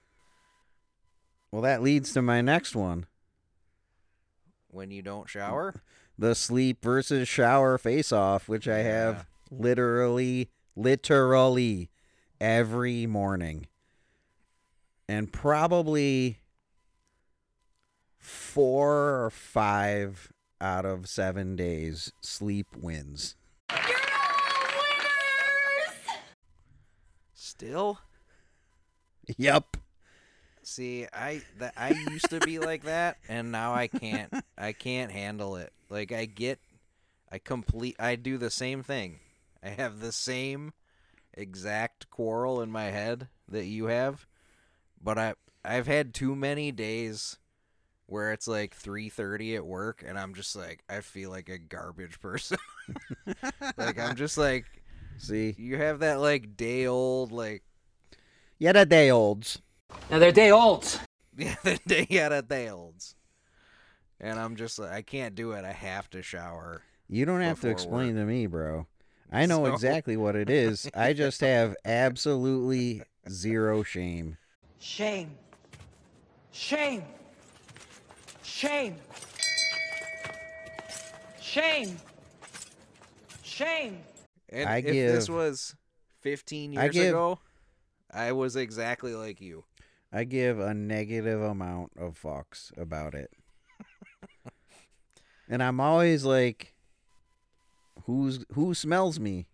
[1.51, 3.05] Well, that leads to my next one.
[4.69, 5.73] When you don't shower,
[6.19, 11.89] The sleep versus shower face off, which I have literally literally
[12.41, 13.67] every morning.
[15.07, 16.39] And probably
[18.17, 23.35] four or five out of seven days sleep wins.
[23.69, 26.17] You're all winners!
[27.35, 27.99] still.
[29.37, 29.77] Yep.
[30.67, 34.33] See, I that I used to be like that, and now I can't.
[34.57, 35.71] I can't handle it.
[35.89, 36.59] Like I get,
[37.31, 37.95] I complete.
[37.99, 39.19] I do the same thing.
[39.63, 40.73] I have the same
[41.33, 44.27] exact quarrel in my head that you have,
[45.01, 47.37] but I I've had too many days
[48.07, 51.59] where it's like three thirty at work, and I'm just like I feel like a
[51.59, 52.57] garbage person.
[53.77, 54.65] like I'm just like,
[55.17, 57.63] see, you have that like day old like
[58.59, 59.61] Yeah, the day olds.
[60.09, 60.99] Now they're day olds.
[61.39, 63.13] Yeah, the day out of day olds.
[64.19, 65.63] And I'm just like, I can't do it.
[65.63, 66.81] I have to shower.
[67.07, 68.23] You don't have to explain work.
[68.23, 68.87] to me, bro.
[69.31, 70.89] I know So- exactly what it is.
[70.95, 74.37] I just have absolutely zero shame.
[74.79, 75.37] Shame.
[76.51, 77.03] Shame.
[78.41, 78.95] Shame.
[81.39, 81.97] Shame.
[83.43, 83.99] Shame.
[84.49, 85.75] And I if this was
[86.21, 87.37] 15 I years give- ago,
[88.11, 89.63] I was exactly like you.
[90.17, 93.29] I give a negative amount of fucks about it.
[95.47, 96.73] and I'm always like
[98.05, 99.45] who's who smells me?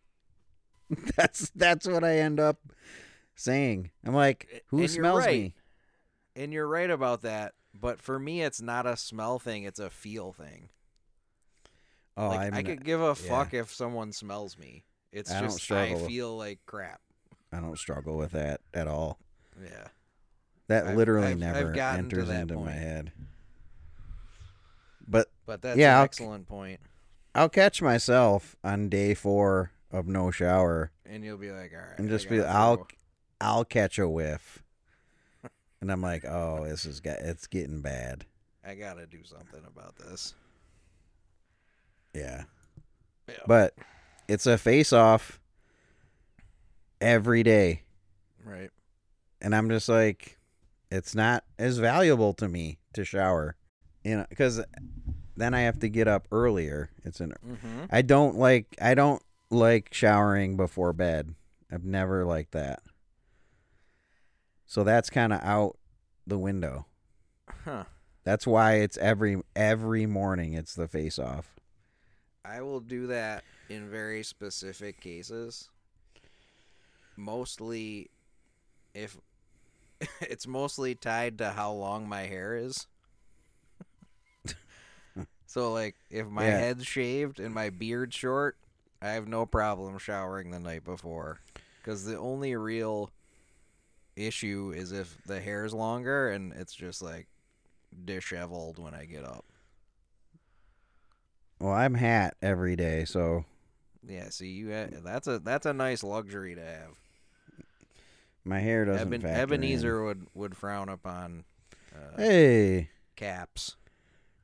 [1.18, 2.60] that's that's what I end up
[3.36, 3.92] saying.
[4.06, 5.42] I'm like, who And smells right.
[5.42, 5.54] me?
[6.38, 7.56] And you're right about that.
[7.74, 10.70] But for me, it's not a smell thing; it's a feel thing.
[12.16, 13.14] Oh, like, I could give a yeah.
[13.16, 14.86] fuck if someone smells me.
[15.12, 17.02] It's I just I with- feel like crap.
[17.52, 19.20] I don't struggle with that at all.
[19.62, 19.88] Yeah.
[20.68, 23.12] That I've- literally I've- I've never enters that into my head.
[25.08, 26.80] But But that's yeah, an I'll- excellent point.
[27.36, 32.00] I'll catch myself on day four of no shower And you'll be like, all right.
[32.00, 32.88] and just be I'll go."
[33.42, 34.64] I'll catch a whiff,
[35.82, 38.26] and I'm like, oh, this is get it's getting bad.
[38.64, 40.34] I gotta do something about this.
[42.14, 42.46] Yeah,
[43.28, 43.36] Yeah.
[43.48, 43.76] but
[44.30, 45.42] it's a face off
[47.02, 47.82] every day,
[48.46, 48.72] Right.
[49.42, 50.38] and I'm just like,
[50.94, 53.56] it's not as valuable to me to shower,
[54.04, 54.64] you know, because
[55.36, 56.92] then I have to get up earlier.
[57.04, 57.88] It's an Mhm.
[57.90, 61.34] I don't like I don't like showering before bed.
[61.72, 62.84] I've never liked that.
[64.68, 65.80] So that's kind of out
[66.28, 66.86] the window.
[67.48, 67.86] Huh.
[68.24, 71.60] That's why it's every every morning it's the face off.
[72.46, 75.70] I will do that in very specific cases.
[77.16, 78.12] Mostly
[78.94, 79.18] if
[80.22, 82.88] it's mostly tied to how long my hair is.
[85.46, 86.58] so like if my Yeah.
[86.58, 88.58] head's shaved and my beard's short,
[89.02, 91.40] I have no problem showering the night before
[91.84, 93.12] cuz the only real
[94.16, 97.28] issue is if the hair's longer and it's just like
[98.06, 99.46] disheveled when I get up.
[101.60, 103.46] Well, I'm hat every day, so
[104.06, 106.98] Yeah, see you ha- that's a that's a nice luxury to have.
[108.46, 110.06] My hair doesn't Eben, factor Ebenezer in.
[110.06, 111.44] would would frown upon
[111.96, 113.76] uh, Hey, caps.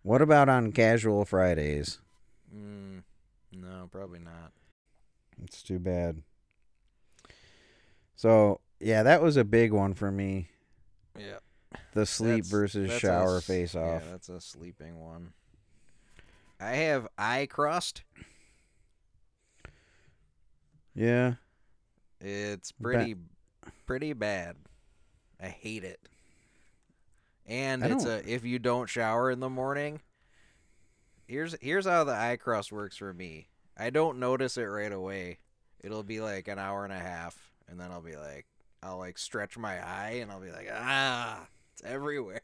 [0.04, 2.00] what about on casual Fridays?
[2.56, 3.04] Mm,
[3.54, 4.52] No, probably not.
[5.44, 6.22] It's too bad.
[8.16, 10.50] So yeah, that was a big one for me.
[11.18, 11.40] Yeah.
[11.94, 14.04] The sleep That's- versus that's shower s- face off.
[14.04, 15.34] Yeah, that's a sleeping one.
[16.60, 18.04] I have eye crust.
[20.96, 21.36] Yeah.
[22.20, 23.16] It's pretty
[23.90, 24.56] pretty bad.
[25.42, 26.00] I hate it.
[27.48, 30.02] And I it's don't- a if you don't shower in the morning.
[31.26, 33.48] Here's here's how the eye crust works for me.
[33.76, 35.40] I don't notice it right away.
[35.80, 38.46] It'll be like an hour and a half, and then I'll be like,
[38.84, 42.42] I'll like stretch my eye, and I'll be like, ah, it's everywhere.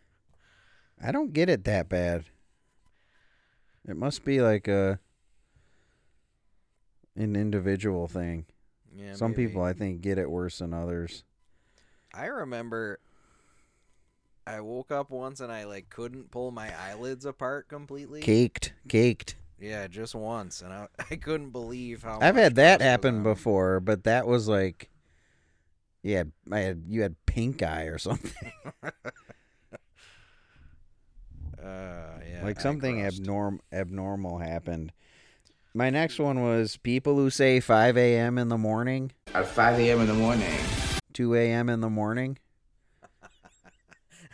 [1.02, 2.24] I don't get it that bad.
[3.86, 4.98] It must be like a
[7.16, 8.46] an individual thing.
[8.96, 9.46] Yeah, Some maybe.
[9.48, 11.24] people I think get it worse than others.
[12.12, 13.00] I remember
[14.46, 18.20] I woke up once and I like couldn't pull my eyelids apart completely.
[18.20, 19.36] Caked, caked.
[19.58, 22.18] Yeah, just once, and I I couldn't believe how.
[22.20, 24.90] I've had that happen before, but that was like
[26.02, 28.52] yeah, I had you had pink eye or something.
[31.62, 34.92] Uh, yeah, like something abnorm abnormal happened.
[35.76, 38.38] My next one was people who say 5 a.m.
[38.38, 40.00] in the morning, At 5 a.m.
[40.02, 40.52] in the morning.
[41.14, 41.68] 2 a.m.
[41.68, 42.38] in the morning.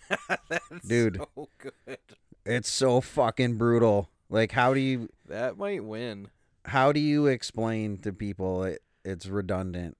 [0.49, 1.17] That's Dude.
[1.17, 1.99] so good.
[2.45, 4.11] It's so fucking brutal.
[4.29, 6.29] Like, how do you That might win.
[6.67, 9.97] how do you explain to people it, it's redundant?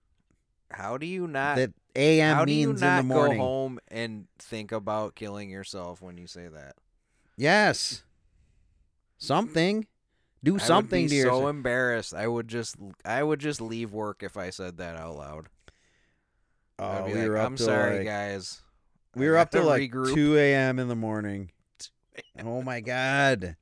[0.71, 1.57] How do you not?
[1.57, 3.39] That AM how do you means in not the morning.
[3.39, 6.75] go home and think about killing yourself when you say that?
[7.37, 8.03] Yes,
[9.19, 9.87] something.
[10.43, 12.15] Do something I would to be so embarrassed.
[12.15, 15.49] I would just I would just leave work if I said that out loud.
[16.79, 18.63] Oh, be we like, were up I'm sorry, like- guys.
[19.15, 20.79] We were up to like regroup." 2 a.m.
[20.79, 21.51] in the morning.
[22.43, 23.57] Oh my god!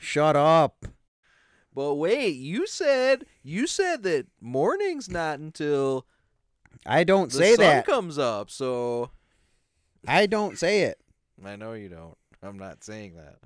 [0.00, 0.84] Shut up.
[1.74, 6.06] But wait, you said you said that morning's not until
[6.84, 7.86] I don't the say sun that.
[7.86, 8.50] comes up.
[8.50, 9.10] So
[10.08, 10.98] I don't say it.
[11.44, 12.16] I know you don't.
[12.42, 13.36] I'm not saying that.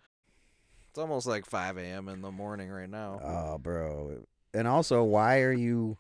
[0.94, 2.08] It's almost like 5 a.m.
[2.08, 3.18] in the morning right now.
[3.20, 4.22] Oh, bro.
[4.54, 5.98] And also, why are you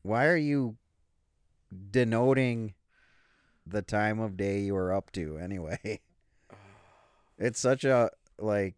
[0.00, 0.78] why are you
[1.90, 2.72] denoting
[3.66, 6.00] the time of day you are up to anyway?
[7.38, 8.08] It's such a
[8.38, 8.76] like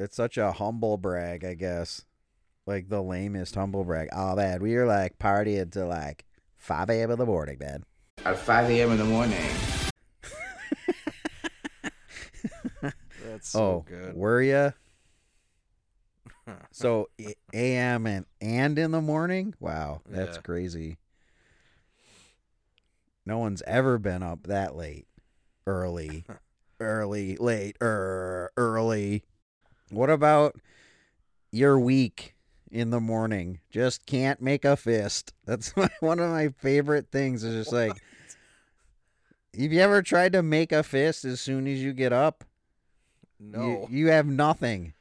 [0.00, 2.04] it's such a humble brag, I guess.
[2.66, 4.08] Like the lamest humble brag.
[4.12, 6.24] Oh man, we were like partying to like
[6.56, 7.84] five AM in the morning, man.
[8.24, 8.90] At 5 a.m.
[8.90, 9.38] in the morning.
[13.42, 14.14] That's so oh, good.
[14.14, 14.72] were you?
[16.70, 17.08] so
[17.52, 19.54] AM and and in the morning?
[19.58, 20.42] Wow, that's Yeah.
[20.42, 20.98] crazy.
[23.26, 25.08] No one's ever been up that late,
[25.66, 26.24] early,
[26.80, 29.24] early, late, er, early.
[29.90, 30.54] What about
[31.50, 32.36] your week
[32.70, 33.58] in the morning?
[33.70, 35.34] Just can't make a fist.
[35.46, 37.42] That's my, one of my favorite things.
[37.42, 38.00] Is just like,
[39.58, 42.44] have you ever tried to make a fist as soon as you get up?
[43.42, 43.86] No.
[43.90, 44.94] You, you have nothing.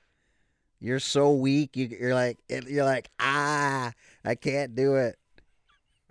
[0.80, 1.78] You're so weak.
[1.78, 3.92] You, you're like you're like ah,
[4.26, 5.18] I can't do it.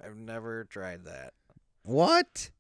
[0.03, 1.33] I've never tried that.
[1.83, 2.51] What?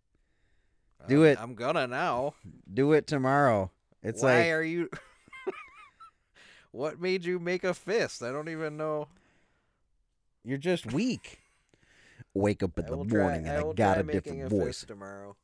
[1.08, 1.38] Do I'm- it.
[1.40, 2.34] I'm gonna now.
[2.72, 3.70] Do it tomorrow.
[4.02, 4.88] It's Why like are you?
[6.72, 8.22] what made you make a fist?
[8.22, 9.08] I don't even know.
[10.44, 11.38] you're just weak.
[12.34, 14.84] Wake up in the will try- morning and I I, got a different a voice.
[14.84, 15.36] tomorrow.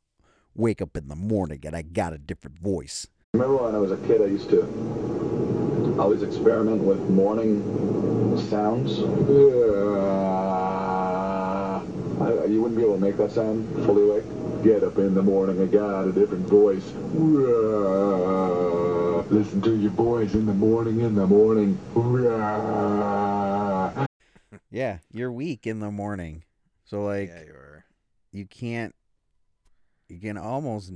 [0.54, 3.06] Wake up in the morning and I got a different voice.
[3.36, 4.62] Remember when I was a kid, I used to
[6.00, 7.60] always experiment with morning
[8.48, 8.98] sounds.
[12.18, 14.24] I, you wouldn't be able to make that sound fully awake.
[14.64, 16.82] Get up in the morning, I got a different voice.
[19.30, 21.78] Listen to your voice in the morning, in the morning.
[24.70, 26.44] Yeah, you're weak in the morning.
[26.86, 27.84] So like Yeah, you are.
[28.32, 28.94] you can't
[30.08, 30.90] you can almost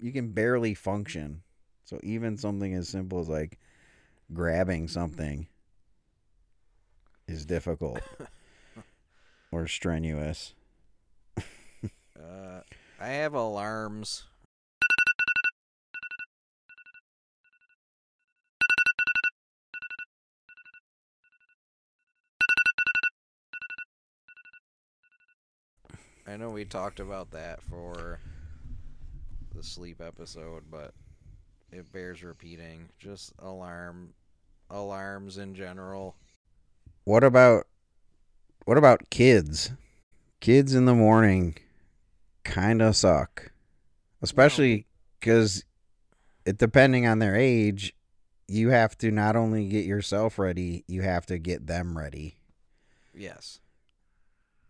[0.00, 1.42] you can barely function.
[1.88, 3.58] So even something as simple as like
[4.34, 5.46] grabbing something
[7.26, 8.00] is difficult
[9.50, 10.52] or strenuous.
[12.14, 12.60] Uh,
[13.00, 14.24] I have alarms.
[26.26, 28.20] I know we talked about that for
[29.54, 30.92] the sleep episode, but
[31.72, 32.88] it bears repeating.
[32.98, 34.14] Just alarm
[34.70, 36.16] alarms in general.
[37.04, 37.66] What about
[38.64, 39.72] what about kids?
[40.40, 41.56] Kids in the morning
[42.44, 43.52] kind of suck.
[44.22, 44.86] Especially
[45.20, 45.64] cuz
[46.44, 47.94] it depending on their age,
[48.46, 52.38] you have to not only get yourself ready, you have to get them ready.
[53.14, 53.60] Yes.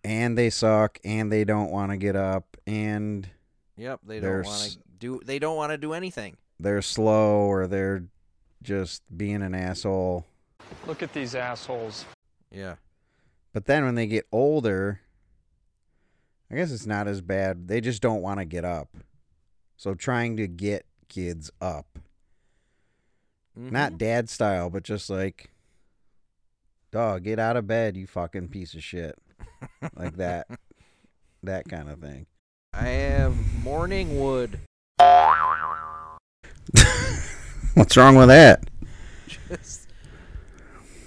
[0.05, 3.29] And they suck and they don't want to get up and
[3.79, 4.01] Yep.
[4.07, 5.21] They don't want to do.
[5.25, 6.37] They don't want to do anything.
[6.61, 8.05] They're slow or they're
[8.63, 10.27] just being an asshole.
[10.87, 12.05] Look at these assholes.
[12.51, 12.75] Yeah.
[13.53, 15.01] But then when they get older,
[16.51, 17.69] I guess it's not as bad.
[17.69, 18.97] They just don't want to get up.
[19.77, 21.99] So trying to get kids up.
[23.59, 23.71] Mm-hmm.
[23.71, 25.51] Not dad style, but just like
[26.91, 29.17] dog, get out of bed, you fucking piece of shit.
[29.95, 30.47] like that.
[31.45, 32.27] That kind of thing.
[32.73, 34.59] I have morning wood.
[37.75, 38.69] What's wrong with that?
[39.27, 39.89] Just,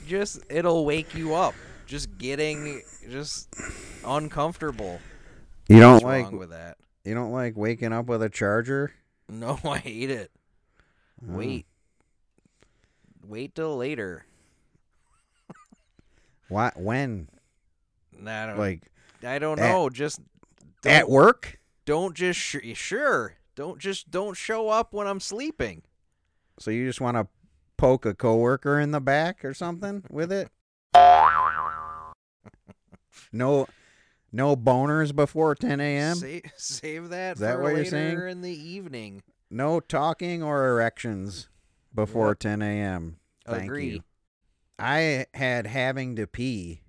[0.07, 1.53] just it'll wake you up.
[1.86, 3.49] Just getting just
[4.05, 4.99] uncomfortable.
[5.68, 6.78] You don't What's like wrong with that?
[7.03, 8.93] You don't like waking up with a charger?
[9.30, 10.32] No, I hate it.
[11.24, 11.36] Oh.
[11.38, 11.66] Wait.
[13.28, 14.26] Wait till later.
[16.47, 16.78] What?
[16.78, 17.28] when?
[18.26, 18.82] I don't Like
[19.24, 19.89] I don't at- know.
[19.89, 20.20] Just
[20.86, 21.59] at don't- work?
[21.86, 23.36] Don't just sh- sure.
[23.62, 25.84] Don't just don't show up when I'm sleeping.
[26.57, 27.28] So you just want to
[27.78, 30.49] poke a coworker in the back or something with it?
[33.32, 33.68] No,
[34.32, 36.16] no boners before 10 a.m.
[36.16, 38.20] Save, save that Is that for what you're saying?
[38.28, 39.22] in the evening.
[39.51, 41.47] No talking or erections
[41.93, 42.39] before Yep.
[42.39, 43.18] 10 a.m.
[43.45, 43.89] Thank Agree.
[43.89, 43.99] you.
[44.80, 46.82] I had having to pee.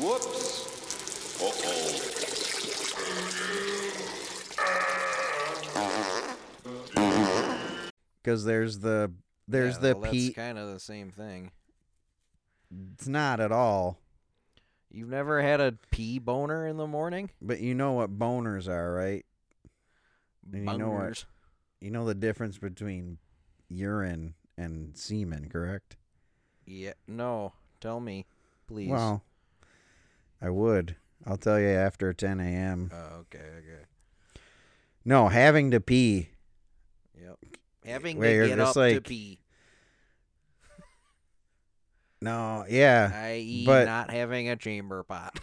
[0.00, 0.41] Whoops.
[8.22, 9.12] Because there's the
[9.48, 10.32] there's Yeah, the well, pee.
[10.32, 11.50] Kind of the same thing.
[12.94, 13.98] It's not at all.
[14.90, 17.30] You've never had a pee boner in the morning?
[17.40, 19.24] But you know what boners are, right?
[20.52, 21.12] And you know what?
[21.12, 21.24] Boners.
[21.80, 23.18] You know the difference between
[23.68, 25.96] urine and semen, correct?
[26.66, 26.92] Yeah.
[27.08, 27.52] No.
[27.80, 28.26] Tell me,
[28.68, 28.90] please.
[28.90, 29.24] Well,
[30.40, 30.96] I would.
[31.26, 32.90] I'll tell you after 10 a.m.
[32.92, 33.44] Oh, okay.
[33.58, 33.84] Okay.
[35.04, 36.28] No, having to pee.
[37.20, 37.38] Yep.
[37.84, 39.38] Having Where to get up to pee,
[42.20, 43.10] No, yeah.
[43.14, 45.40] i.e., but not having a chamber pot.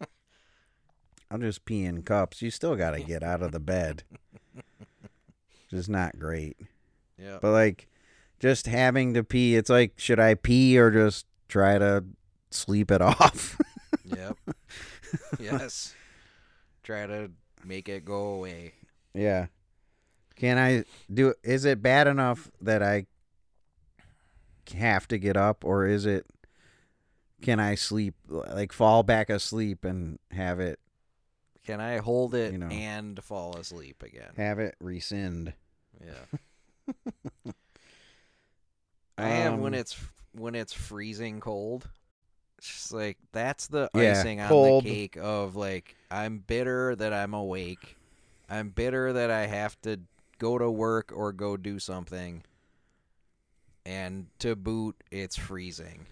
[1.30, 2.42] I'm just peeing cups.
[2.42, 4.04] You still got to get out of the bed.
[5.70, 6.56] Just not great.
[7.16, 7.38] Yeah.
[7.40, 7.86] But like,
[8.40, 12.04] just having to pee, it's like, should I pee or just try to
[12.50, 13.56] sleep it off?
[14.04, 14.36] yep.
[15.38, 15.94] yes.
[16.82, 17.30] Try to
[17.64, 18.72] make it go away.
[19.14, 19.46] yeah.
[20.40, 21.34] Can I do?
[21.44, 23.06] Is it bad enough that I
[24.74, 26.26] have to get up, or is it?
[27.42, 30.78] Can I sleep like fall back asleep and have it
[31.64, 32.68] Can I hold it You know.
[32.70, 34.32] and fall asleep again?
[34.36, 35.52] have it rescind?
[36.04, 36.38] Yeah.
[39.18, 39.96] I when Um, it's
[40.32, 41.88] when it's freezing cold.
[42.58, 44.84] It's just like that's the Yeah, icing on cold.
[44.84, 47.96] the cake of like I'm bitter that I'm awake.
[48.48, 50.00] I'm bitter that I have to
[50.40, 52.42] go to work or go do something.
[53.86, 56.06] And to boot, it's freezing.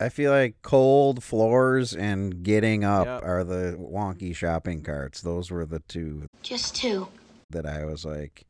[0.00, 3.22] I feel like cold floors and getting up Yep.
[3.22, 5.20] are the wonky shopping carts.
[5.22, 7.08] Those were the two Just two.
[7.50, 8.44] that I was like,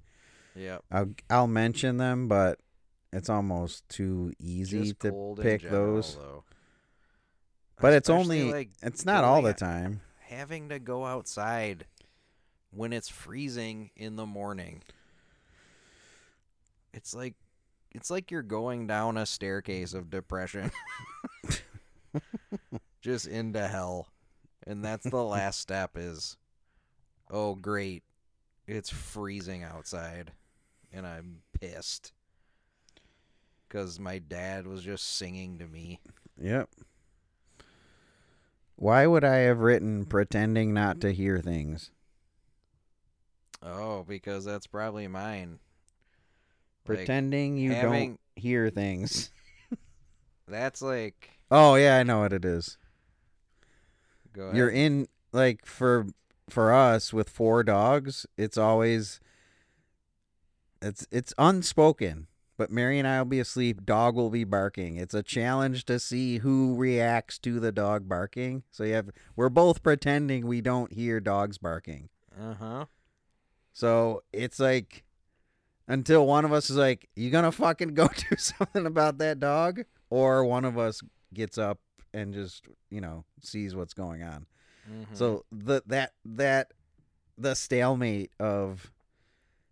[0.57, 0.85] Yep.
[0.91, 2.61] I'll I'll mention them, but
[3.12, 6.16] it's almost too easy Just to cold in pick general, those.
[6.16, 6.45] though.
[7.80, 10.01] But it's only like, it's not all the time.
[10.20, 11.85] Having to go outside
[12.75, 14.83] when it's freezing in the morning.
[16.93, 17.35] It's like
[17.93, 20.70] it's like you're going down a staircase of depression.
[23.01, 24.09] Just into hell.
[24.66, 26.37] And that's the last step is
[27.31, 28.03] oh great.
[28.66, 30.33] It's freezing outside
[30.93, 32.12] and I'm pissed.
[33.68, 36.01] Cuz my dad was just singing to me.
[36.41, 36.70] Yep.
[38.77, 41.91] Why would I have written pretending not to hear things?
[43.65, 45.59] Oh, because that's probably mine.
[46.87, 49.31] Like, Pretending you having- don't hear things.
[50.47, 52.77] That's like Oh yeah, I know what it is.
[54.35, 56.07] go You're in like for
[56.51, 59.19] for us with four dogs, it's always
[60.83, 62.27] it's it's unspoken.
[62.57, 64.97] But Mary and I will be asleep, dog will be barking.
[64.97, 68.62] It's a challenge to see who reacts to the dog barking.
[68.71, 72.11] So you have we're both pretending we don't hear dogs barking.
[72.39, 72.85] Uh-huh.
[73.75, 75.05] So it's like
[75.87, 79.85] until one of us is like, "You gonna fucking go do something about that dog?"
[80.11, 81.03] or one of us
[81.35, 81.81] gets up
[82.14, 84.47] and just you know sees what's going on.
[84.91, 85.07] Mhm.
[85.16, 86.72] So the that that
[87.37, 88.91] the stalemate of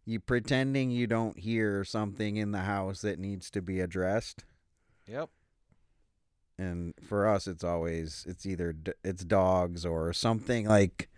[0.05, 4.44] you pretending you don't hear something in the house that needs to be addressed.
[5.07, 5.30] Yep.
[6.59, 11.09] And for us, it's always it's either d- it's dogs or something like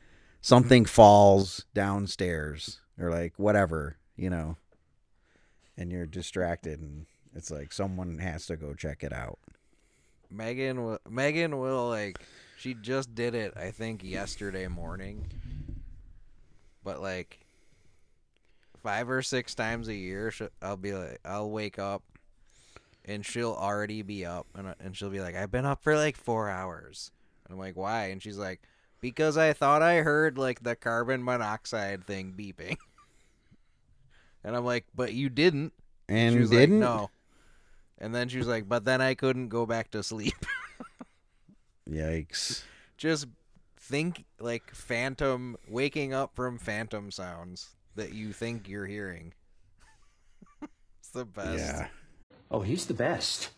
[0.45, 4.57] something falls downstairs or like whatever you know,
[5.78, 9.38] and you're distracted and it's like someone has to go check it out.
[10.30, 12.18] Megan will Megan will like
[12.59, 15.26] she just did it I think yesterday morning.
[16.84, 17.40] But like
[18.82, 20.30] five or six times a year
[20.61, 22.03] I'll be like I'll wake up
[23.07, 26.18] and she'll already be up and and she'll be like I've been up for like
[26.18, 27.12] 4 hours.
[27.47, 28.09] And I'm like why?
[28.09, 28.61] And she's like
[29.05, 32.78] because I thought I heard like the carbon monoxide thing beeping.
[34.44, 35.74] and I'm like but you didn't.
[36.09, 36.80] And she was didn't?
[36.80, 37.11] like no.
[37.98, 40.46] And then she was like, but then I couldn't go back to sleep.
[41.88, 42.62] Yikes!
[42.96, 43.26] Just
[43.78, 49.34] think like phantom, waking up from phantom sounds that you think you're hearing.
[50.62, 51.59] it's the best.
[51.59, 51.88] Yeah,
[52.50, 53.50] Oh, he's the best.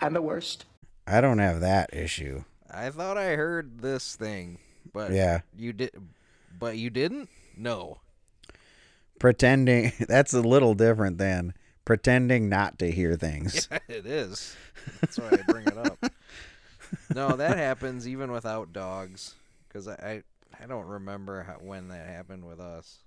[0.00, 0.64] And the worst.
[1.08, 2.44] I don't have that issue.
[2.70, 4.58] I thought I heard this thing,
[4.96, 5.40] but Yeah.
[5.56, 5.90] you did,
[6.58, 7.28] but you didn't.
[7.56, 7.98] No,
[9.18, 13.68] Pretending that's a little different than pretending not to hear things.
[13.70, 14.56] yeah, it is.
[15.00, 15.98] That's why I bring it up.
[17.14, 19.34] no, that happens even without dogs,
[19.68, 20.22] because I, I
[20.62, 22.98] I don't remember how, when that happened with us.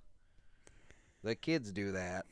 [1.24, 2.26] The kids do that.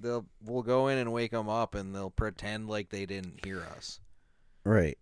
[0.00, 3.62] They'll we'll go in and wake them up, and they'll pretend like they didn't hear
[3.76, 4.00] us.
[4.64, 4.98] Right.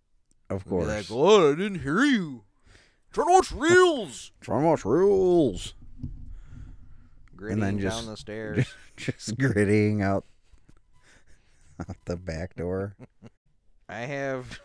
[0.49, 0.87] Of course.
[0.89, 2.43] like, "Oh, I didn't hear you.
[3.13, 5.75] Trying to watch reels." Trying to watch rules.
[7.37, 8.73] Gritting down the stairs.
[8.97, 10.25] Just gritting out,
[11.81, 12.95] out the back door.
[13.89, 14.61] I have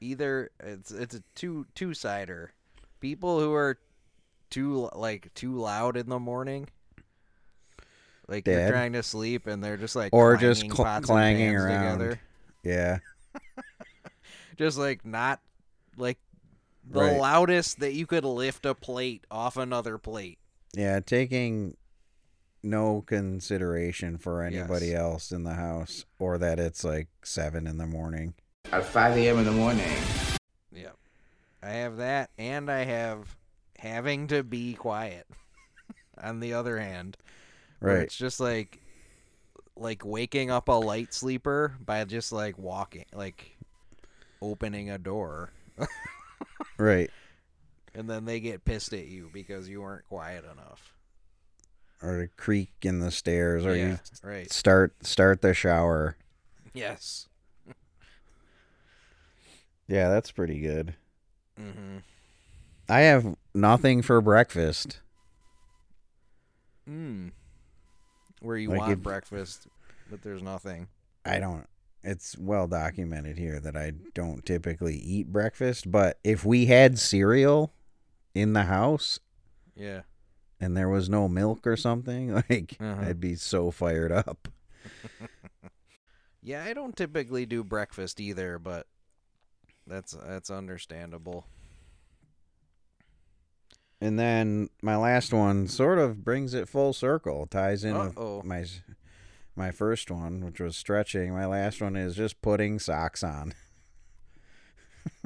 [0.00, 2.52] either it's it's a two two sider.
[3.00, 3.78] People who are
[4.48, 6.68] too like too loud in the morning.
[8.28, 11.06] Like they're trying to sleep and they're just like or just clanging cl- pots and
[11.06, 11.98] clanging pans around.
[11.98, 12.20] together.
[12.62, 12.98] Yeah.
[14.56, 15.40] Just like not
[15.98, 16.18] like
[16.88, 17.18] the Right.
[17.20, 20.38] loudest that you could lift a plate off another plate.
[20.74, 21.76] Yeah, taking
[22.62, 24.98] no consideration for anybody Yes.
[25.00, 28.34] else in the house or that it's like seven in the morning.
[28.72, 29.38] At 5 a.m.
[29.38, 29.86] in the morning.
[30.72, 30.90] Yeah.
[31.62, 33.36] I have that and I have
[33.78, 35.26] having to be quiet.
[36.22, 37.16] on the other hand.
[37.80, 38.00] Right.
[38.02, 38.80] It's just like
[39.76, 43.58] like waking up a light sleeper by just like walking like
[44.40, 45.50] opening a door.
[46.78, 47.10] Right.
[47.94, 50.92] And then they get pissed at you because you weren't quiet enough.
[52.02, 54.52] Or a creak in the stairs or Yeah, you right.
[54.52, 56.16] start start the shower.
[56.74, 57.28] Yes.
[59.86, 60.94] Yeah, that's pretty good.
[61.60, 61.98] Mm-hmm.
[62.88, 65.00] I have nothing for breakfast.
[66.88, 67.32] Mm.
[68.40, 69.66] Where you Like want if- breakfast,
[70.10, 70.88] but there's nothing.
[71.24, 71.66] I don't
[72.04, 77.72] it's well documented here that I don't typically eat breakfast, but if we had cereal
[78.34, 79.20] in the house
[79.76, 80.02] Yeah.
[80.60, 83.02] and there was no milk or something, like Uh-huh.
[83.08, 84.48] I'd be so fired up.
[86.46, 88.86] Yeah, I don't typically do breakfast either, but
[89.86, 91.46] that's that's understandable.
[94.00, 98.36] And then my last one sort of brings it full circle, ties in Uh-oh.
[98.38, 98.66] with my
[99.56, 101.32] my first one, which was stretching.
[101.32, 103.54] My last one is just putting socks on.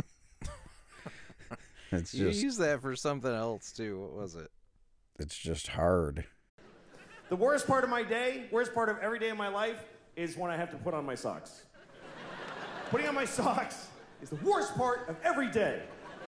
[1.92, 4.00] it's you just use that for something else too.
[4.00, 4.50] What was it?
[5.18, 6.24] it's just hard.
[7.28, 9.84] The worst part of my day, worst part of every day of my life,
[10.16, 11.64] is when I have to put on my socks.
[12.90, 13.88] Putting on my socks
[14.22, 15.82] is the worst part of every day.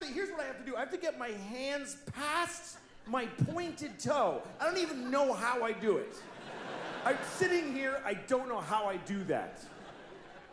[0.05, 3.99] Here's what I have to do I have to get my hands past my pointed
[3.99, 4.43] toe.
[4.61, 6.15] I don't even know how I do it.
[7.07, 9.63] I'm sitting here, I don't know how I do that.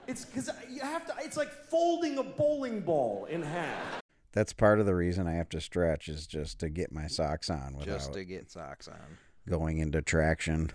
[0.06, 4.04] It's because you have to, it's like folding a bowling ball in half.
[4.34, 7.49] That's part of the reason I have to stretch is just to get my socks
[7.49, 9.18] on without Just to get socks on.
[9.49, 10.70] going into traction.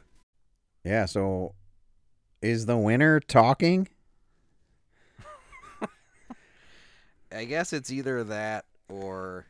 [0.83, 1.55] Yeah, so
[2.43, 3.87] is the winner talking?
[7.33, 9.47] I guess it's either that or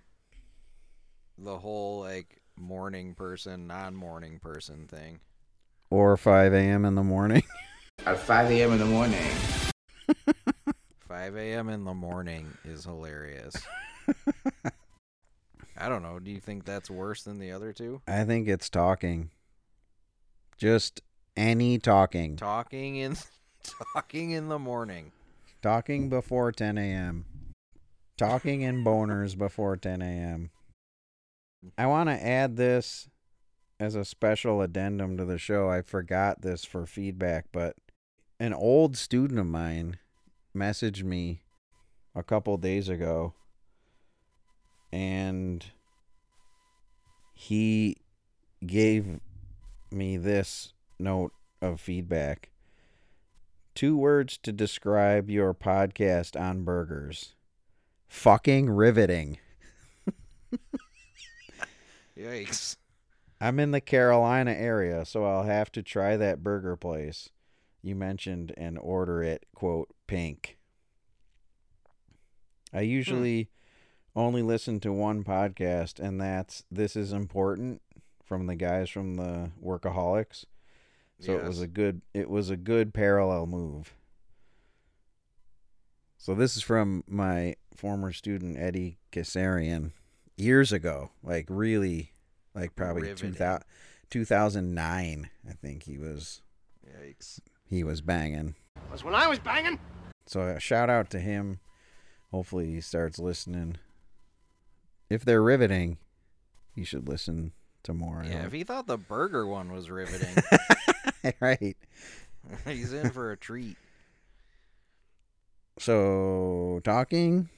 [1.38, 5.20] the whole like morning person, non-morning person thing.
[5.90, 6.84] Or 5 a.m.
[6.84, 7.42] in the morning?
[8.06, 8.72] At 5 a.m.
[8.72, 9.30] in the morning.
[11.08, 11.68] 5 a.m.
[11.70, 13.54] in the morning is hilarious.
[15.76, 16.18] I don't know.
[16.18, 18.02] Do you think that's worse than the other two?
[18.06, 19.30] I think it's talking.
[20.58, 21.00] Just
[21.36, 22.36] any talking.
[22.36, 23.16] Talking in
[23.94, 25.12] talking in the morning.
[25.62, 27.24] Talking before 10 a.m.
[28.16, 30.50] Talking in boners before 10 a.m.
[31.76, 33.08] I want to add this
[33.80, 37.76] as a special addendum to the show, I forgot this for feedback, but
[38.40, 39.98] an old student of mine
[40.56, 41.42] messaged me
[42.14, 43.34] a couple days ago
[44.92, 45.66] and
[47.34, 47.96] he
[48.66, 49.20] gave
[49.90, 52.50] me this note of feedback.
[53.74, 57.34] Two words to describe your podcast on burgers.
[58.08, 59.38] Fucking riveting.
[62.18, 62.76] Yikes.
[63.40, 67.30] I'm in the Carolina area, so I'll have to try that burger place
[67.82, 70.58] you mentioned and order it, quote, pink.
[72.72, 72.90] I hmm.
[72.90, 73.50] usually
[74.16, 77.80] only listen to one podcast, and that's This Is Important
[78.24, 80.44] from the guys from the Workaholics.
[81.20, 83.92] So it was a good it was a good parallel move.
[86.16, 89.90] So this is from my former student Eddie Kasarian
[90.36, 92.12] years ago, like really
[92.60, 93.32] like probably Riveting.
[93.32, 93.64] 2000,
[94.10, 96.42] 2009 I think he was
[96.86, 97.40] Yikes.
[97.64, 98.54] he was banging.
[98.90, 99.78] Was when I was banging.
[100.26, 101.60] So a shout out to him.
[102.30, 103.76] Hopefully he starts listening.
[105.08, 105.98] If they're riveting,
[106.74, 107.52] you should listen
[107.84, 108.22] to more.
[108.26, 110.36] Yeah, if he thought the burger one was riveting,
[111.40, 111.76] right.
[112.66, 113.76] he's in for a treat.
[115.78, 117.48] So talking.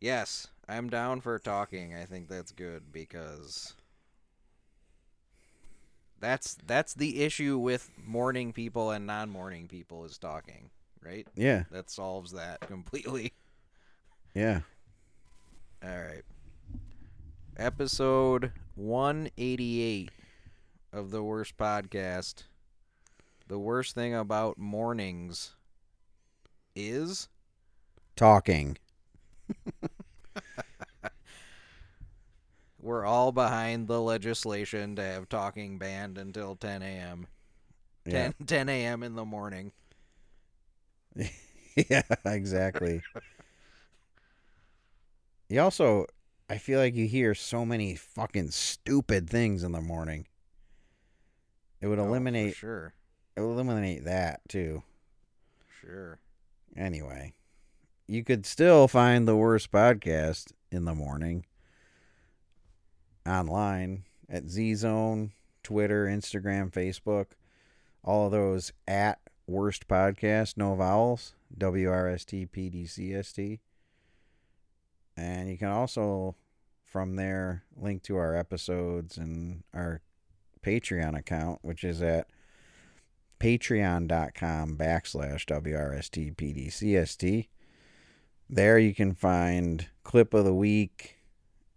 [0.00, 1.94] Yes, I'm down for talking.
[1.94, 3.74] I think that's good because
[6.26, 10.70] that's that's the issue with morning people and non-morning people is talking,
[11.00, 11.26] right?
[11.36, 11.64] Yeah.
[11.70, 13.32] That solves that completely.
[14.34, 14.60] Yeah.
[15.84, 16.24] All right.
[17.56, 20.10] Episode 188
[20.92, 22.42] of the worst podcast.
[23.46, 25.54] The worst thing about mornings
[26.74, 27.28] is
[28.16, 28.78] Talking.
[32.80, 37.26] we're all behind the legislation to have talking banned until 10 a.m.
[38.08, 39.02] 10, 10 a.m.
[39.02, 39.72] in the morning.
[41.74, 43.02] yeah, exactly.
[45.48, 46.06] you also
[46.48, 50.26] I feel like you hear so many fucking stupid things in the morning.
[51.80, 52.94] It would Oh, eliminate sure.
[53.36, 54.82] It would eliminate that too.
[55.80, 56.18] Sure.
[56.76, 57.32] Anyway,
[58.06, 61.46] you could still find the worst podcast in the morning
[63.26, 67.26] online at Z Zone, Twitter, Instagram, Facebook.
[68.04, 73.14] All of those at worst podcast, no vowels, W R S T P D C
[73.14, 73.60] S T.
[75.16, 76.36] And you can also,
[76.84, 80.02] from there, link to our episodes and our
[80.62, 82.28] Patreon account, which is at
[83.40, 87.48] patreon.com backslash WRSTPDCST.
[88.48, 91.15] There you can find clip of the week,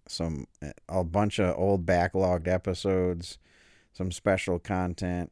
[0.09, 0.47] some
[0.89, 3.37] a bunch of old backlogged episodes,
[3.93, 5.31] some special content,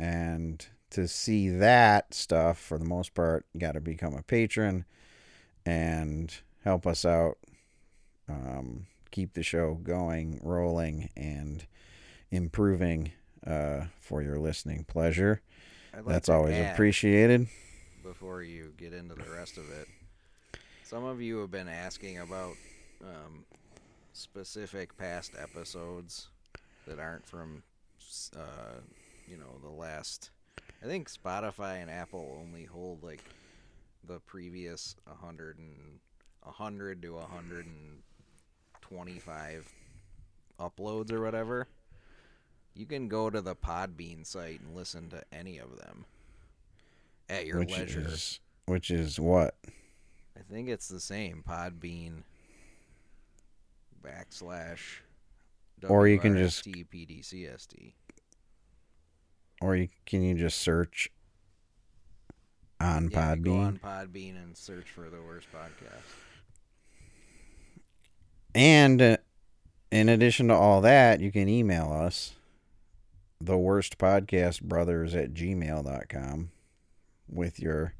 [0.00, 4.84] and to see that stuff for the most part, you got to become a patron
[5.66, 7.36] and help us out.
[8.28, 11.66] Um, keep the show going, rolling, and
[12.30, 13.12] improving
[13.46, 15.42] uh, for your listening pleasure.
[15.94, 17.48] Like That's always appreciated.
[18.02, 19.88] before you get into the rest of it.
[20.84, 22.54] Some of you have been asking about
[23.02, 23.44] um,
[24.16, 26.28] specific past episodes
[26.86, 27.62] that aren't from,
[28.36, 28.80] uh,
[29.28, 30.30] you know, the last.
[30.82, 33.22] I think Spotify and Apple only hold like
[34.06, 35.98] the previous 100 and
[36.42, 39.74] 100 to 125
[40.58, 41.68] uploads or whatever.
[42.74, 46.04] You can go to the Podbean site and listen to any of them
[47.28, 48.06] at your which leisure.
[48.06, 49.54] is which is what
[50.36, 51.42] I think it's the same.
[51.48, 52.22] Podbean
[54.06, 55.00] backslash
[55.88, 57.94] Or you can just- WRSTPDCST.
[59.60, 61.10] or you can you just search
[62.80, 66.04] on Yeah, you go Podbean on Podbean and search for the worst podcast.
[68.54, 69.16] and uh,
[69.90, 72.34] in addition to all that you can email us
[73.40, 76.50] the worst podcast brothers at gmail.com
[77.28, 77.94] with your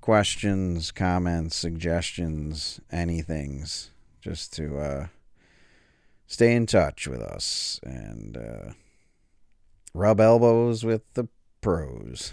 [0.00, 3.90] questions comments suggestions anythings
[4.26, 5.06] just to uh
[6.26, 8.72] stay in touch with us and uh
[9.94, 11.28] rub elbows with the
[11.60, 12.32] pros.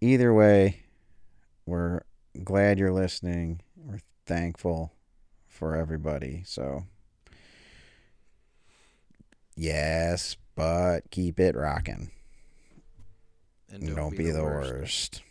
[0.00, 0.84] Either way
[1.66, 2.02] we're
[2.44, 3.60] glad you're listening.
[3.76, 4.92] We're thankful
[5.48, 6.84] for everybody so.
[9.56, 12.12] Yes but keep it rocking.
[13.72, 15.22] And don't, be, the worst.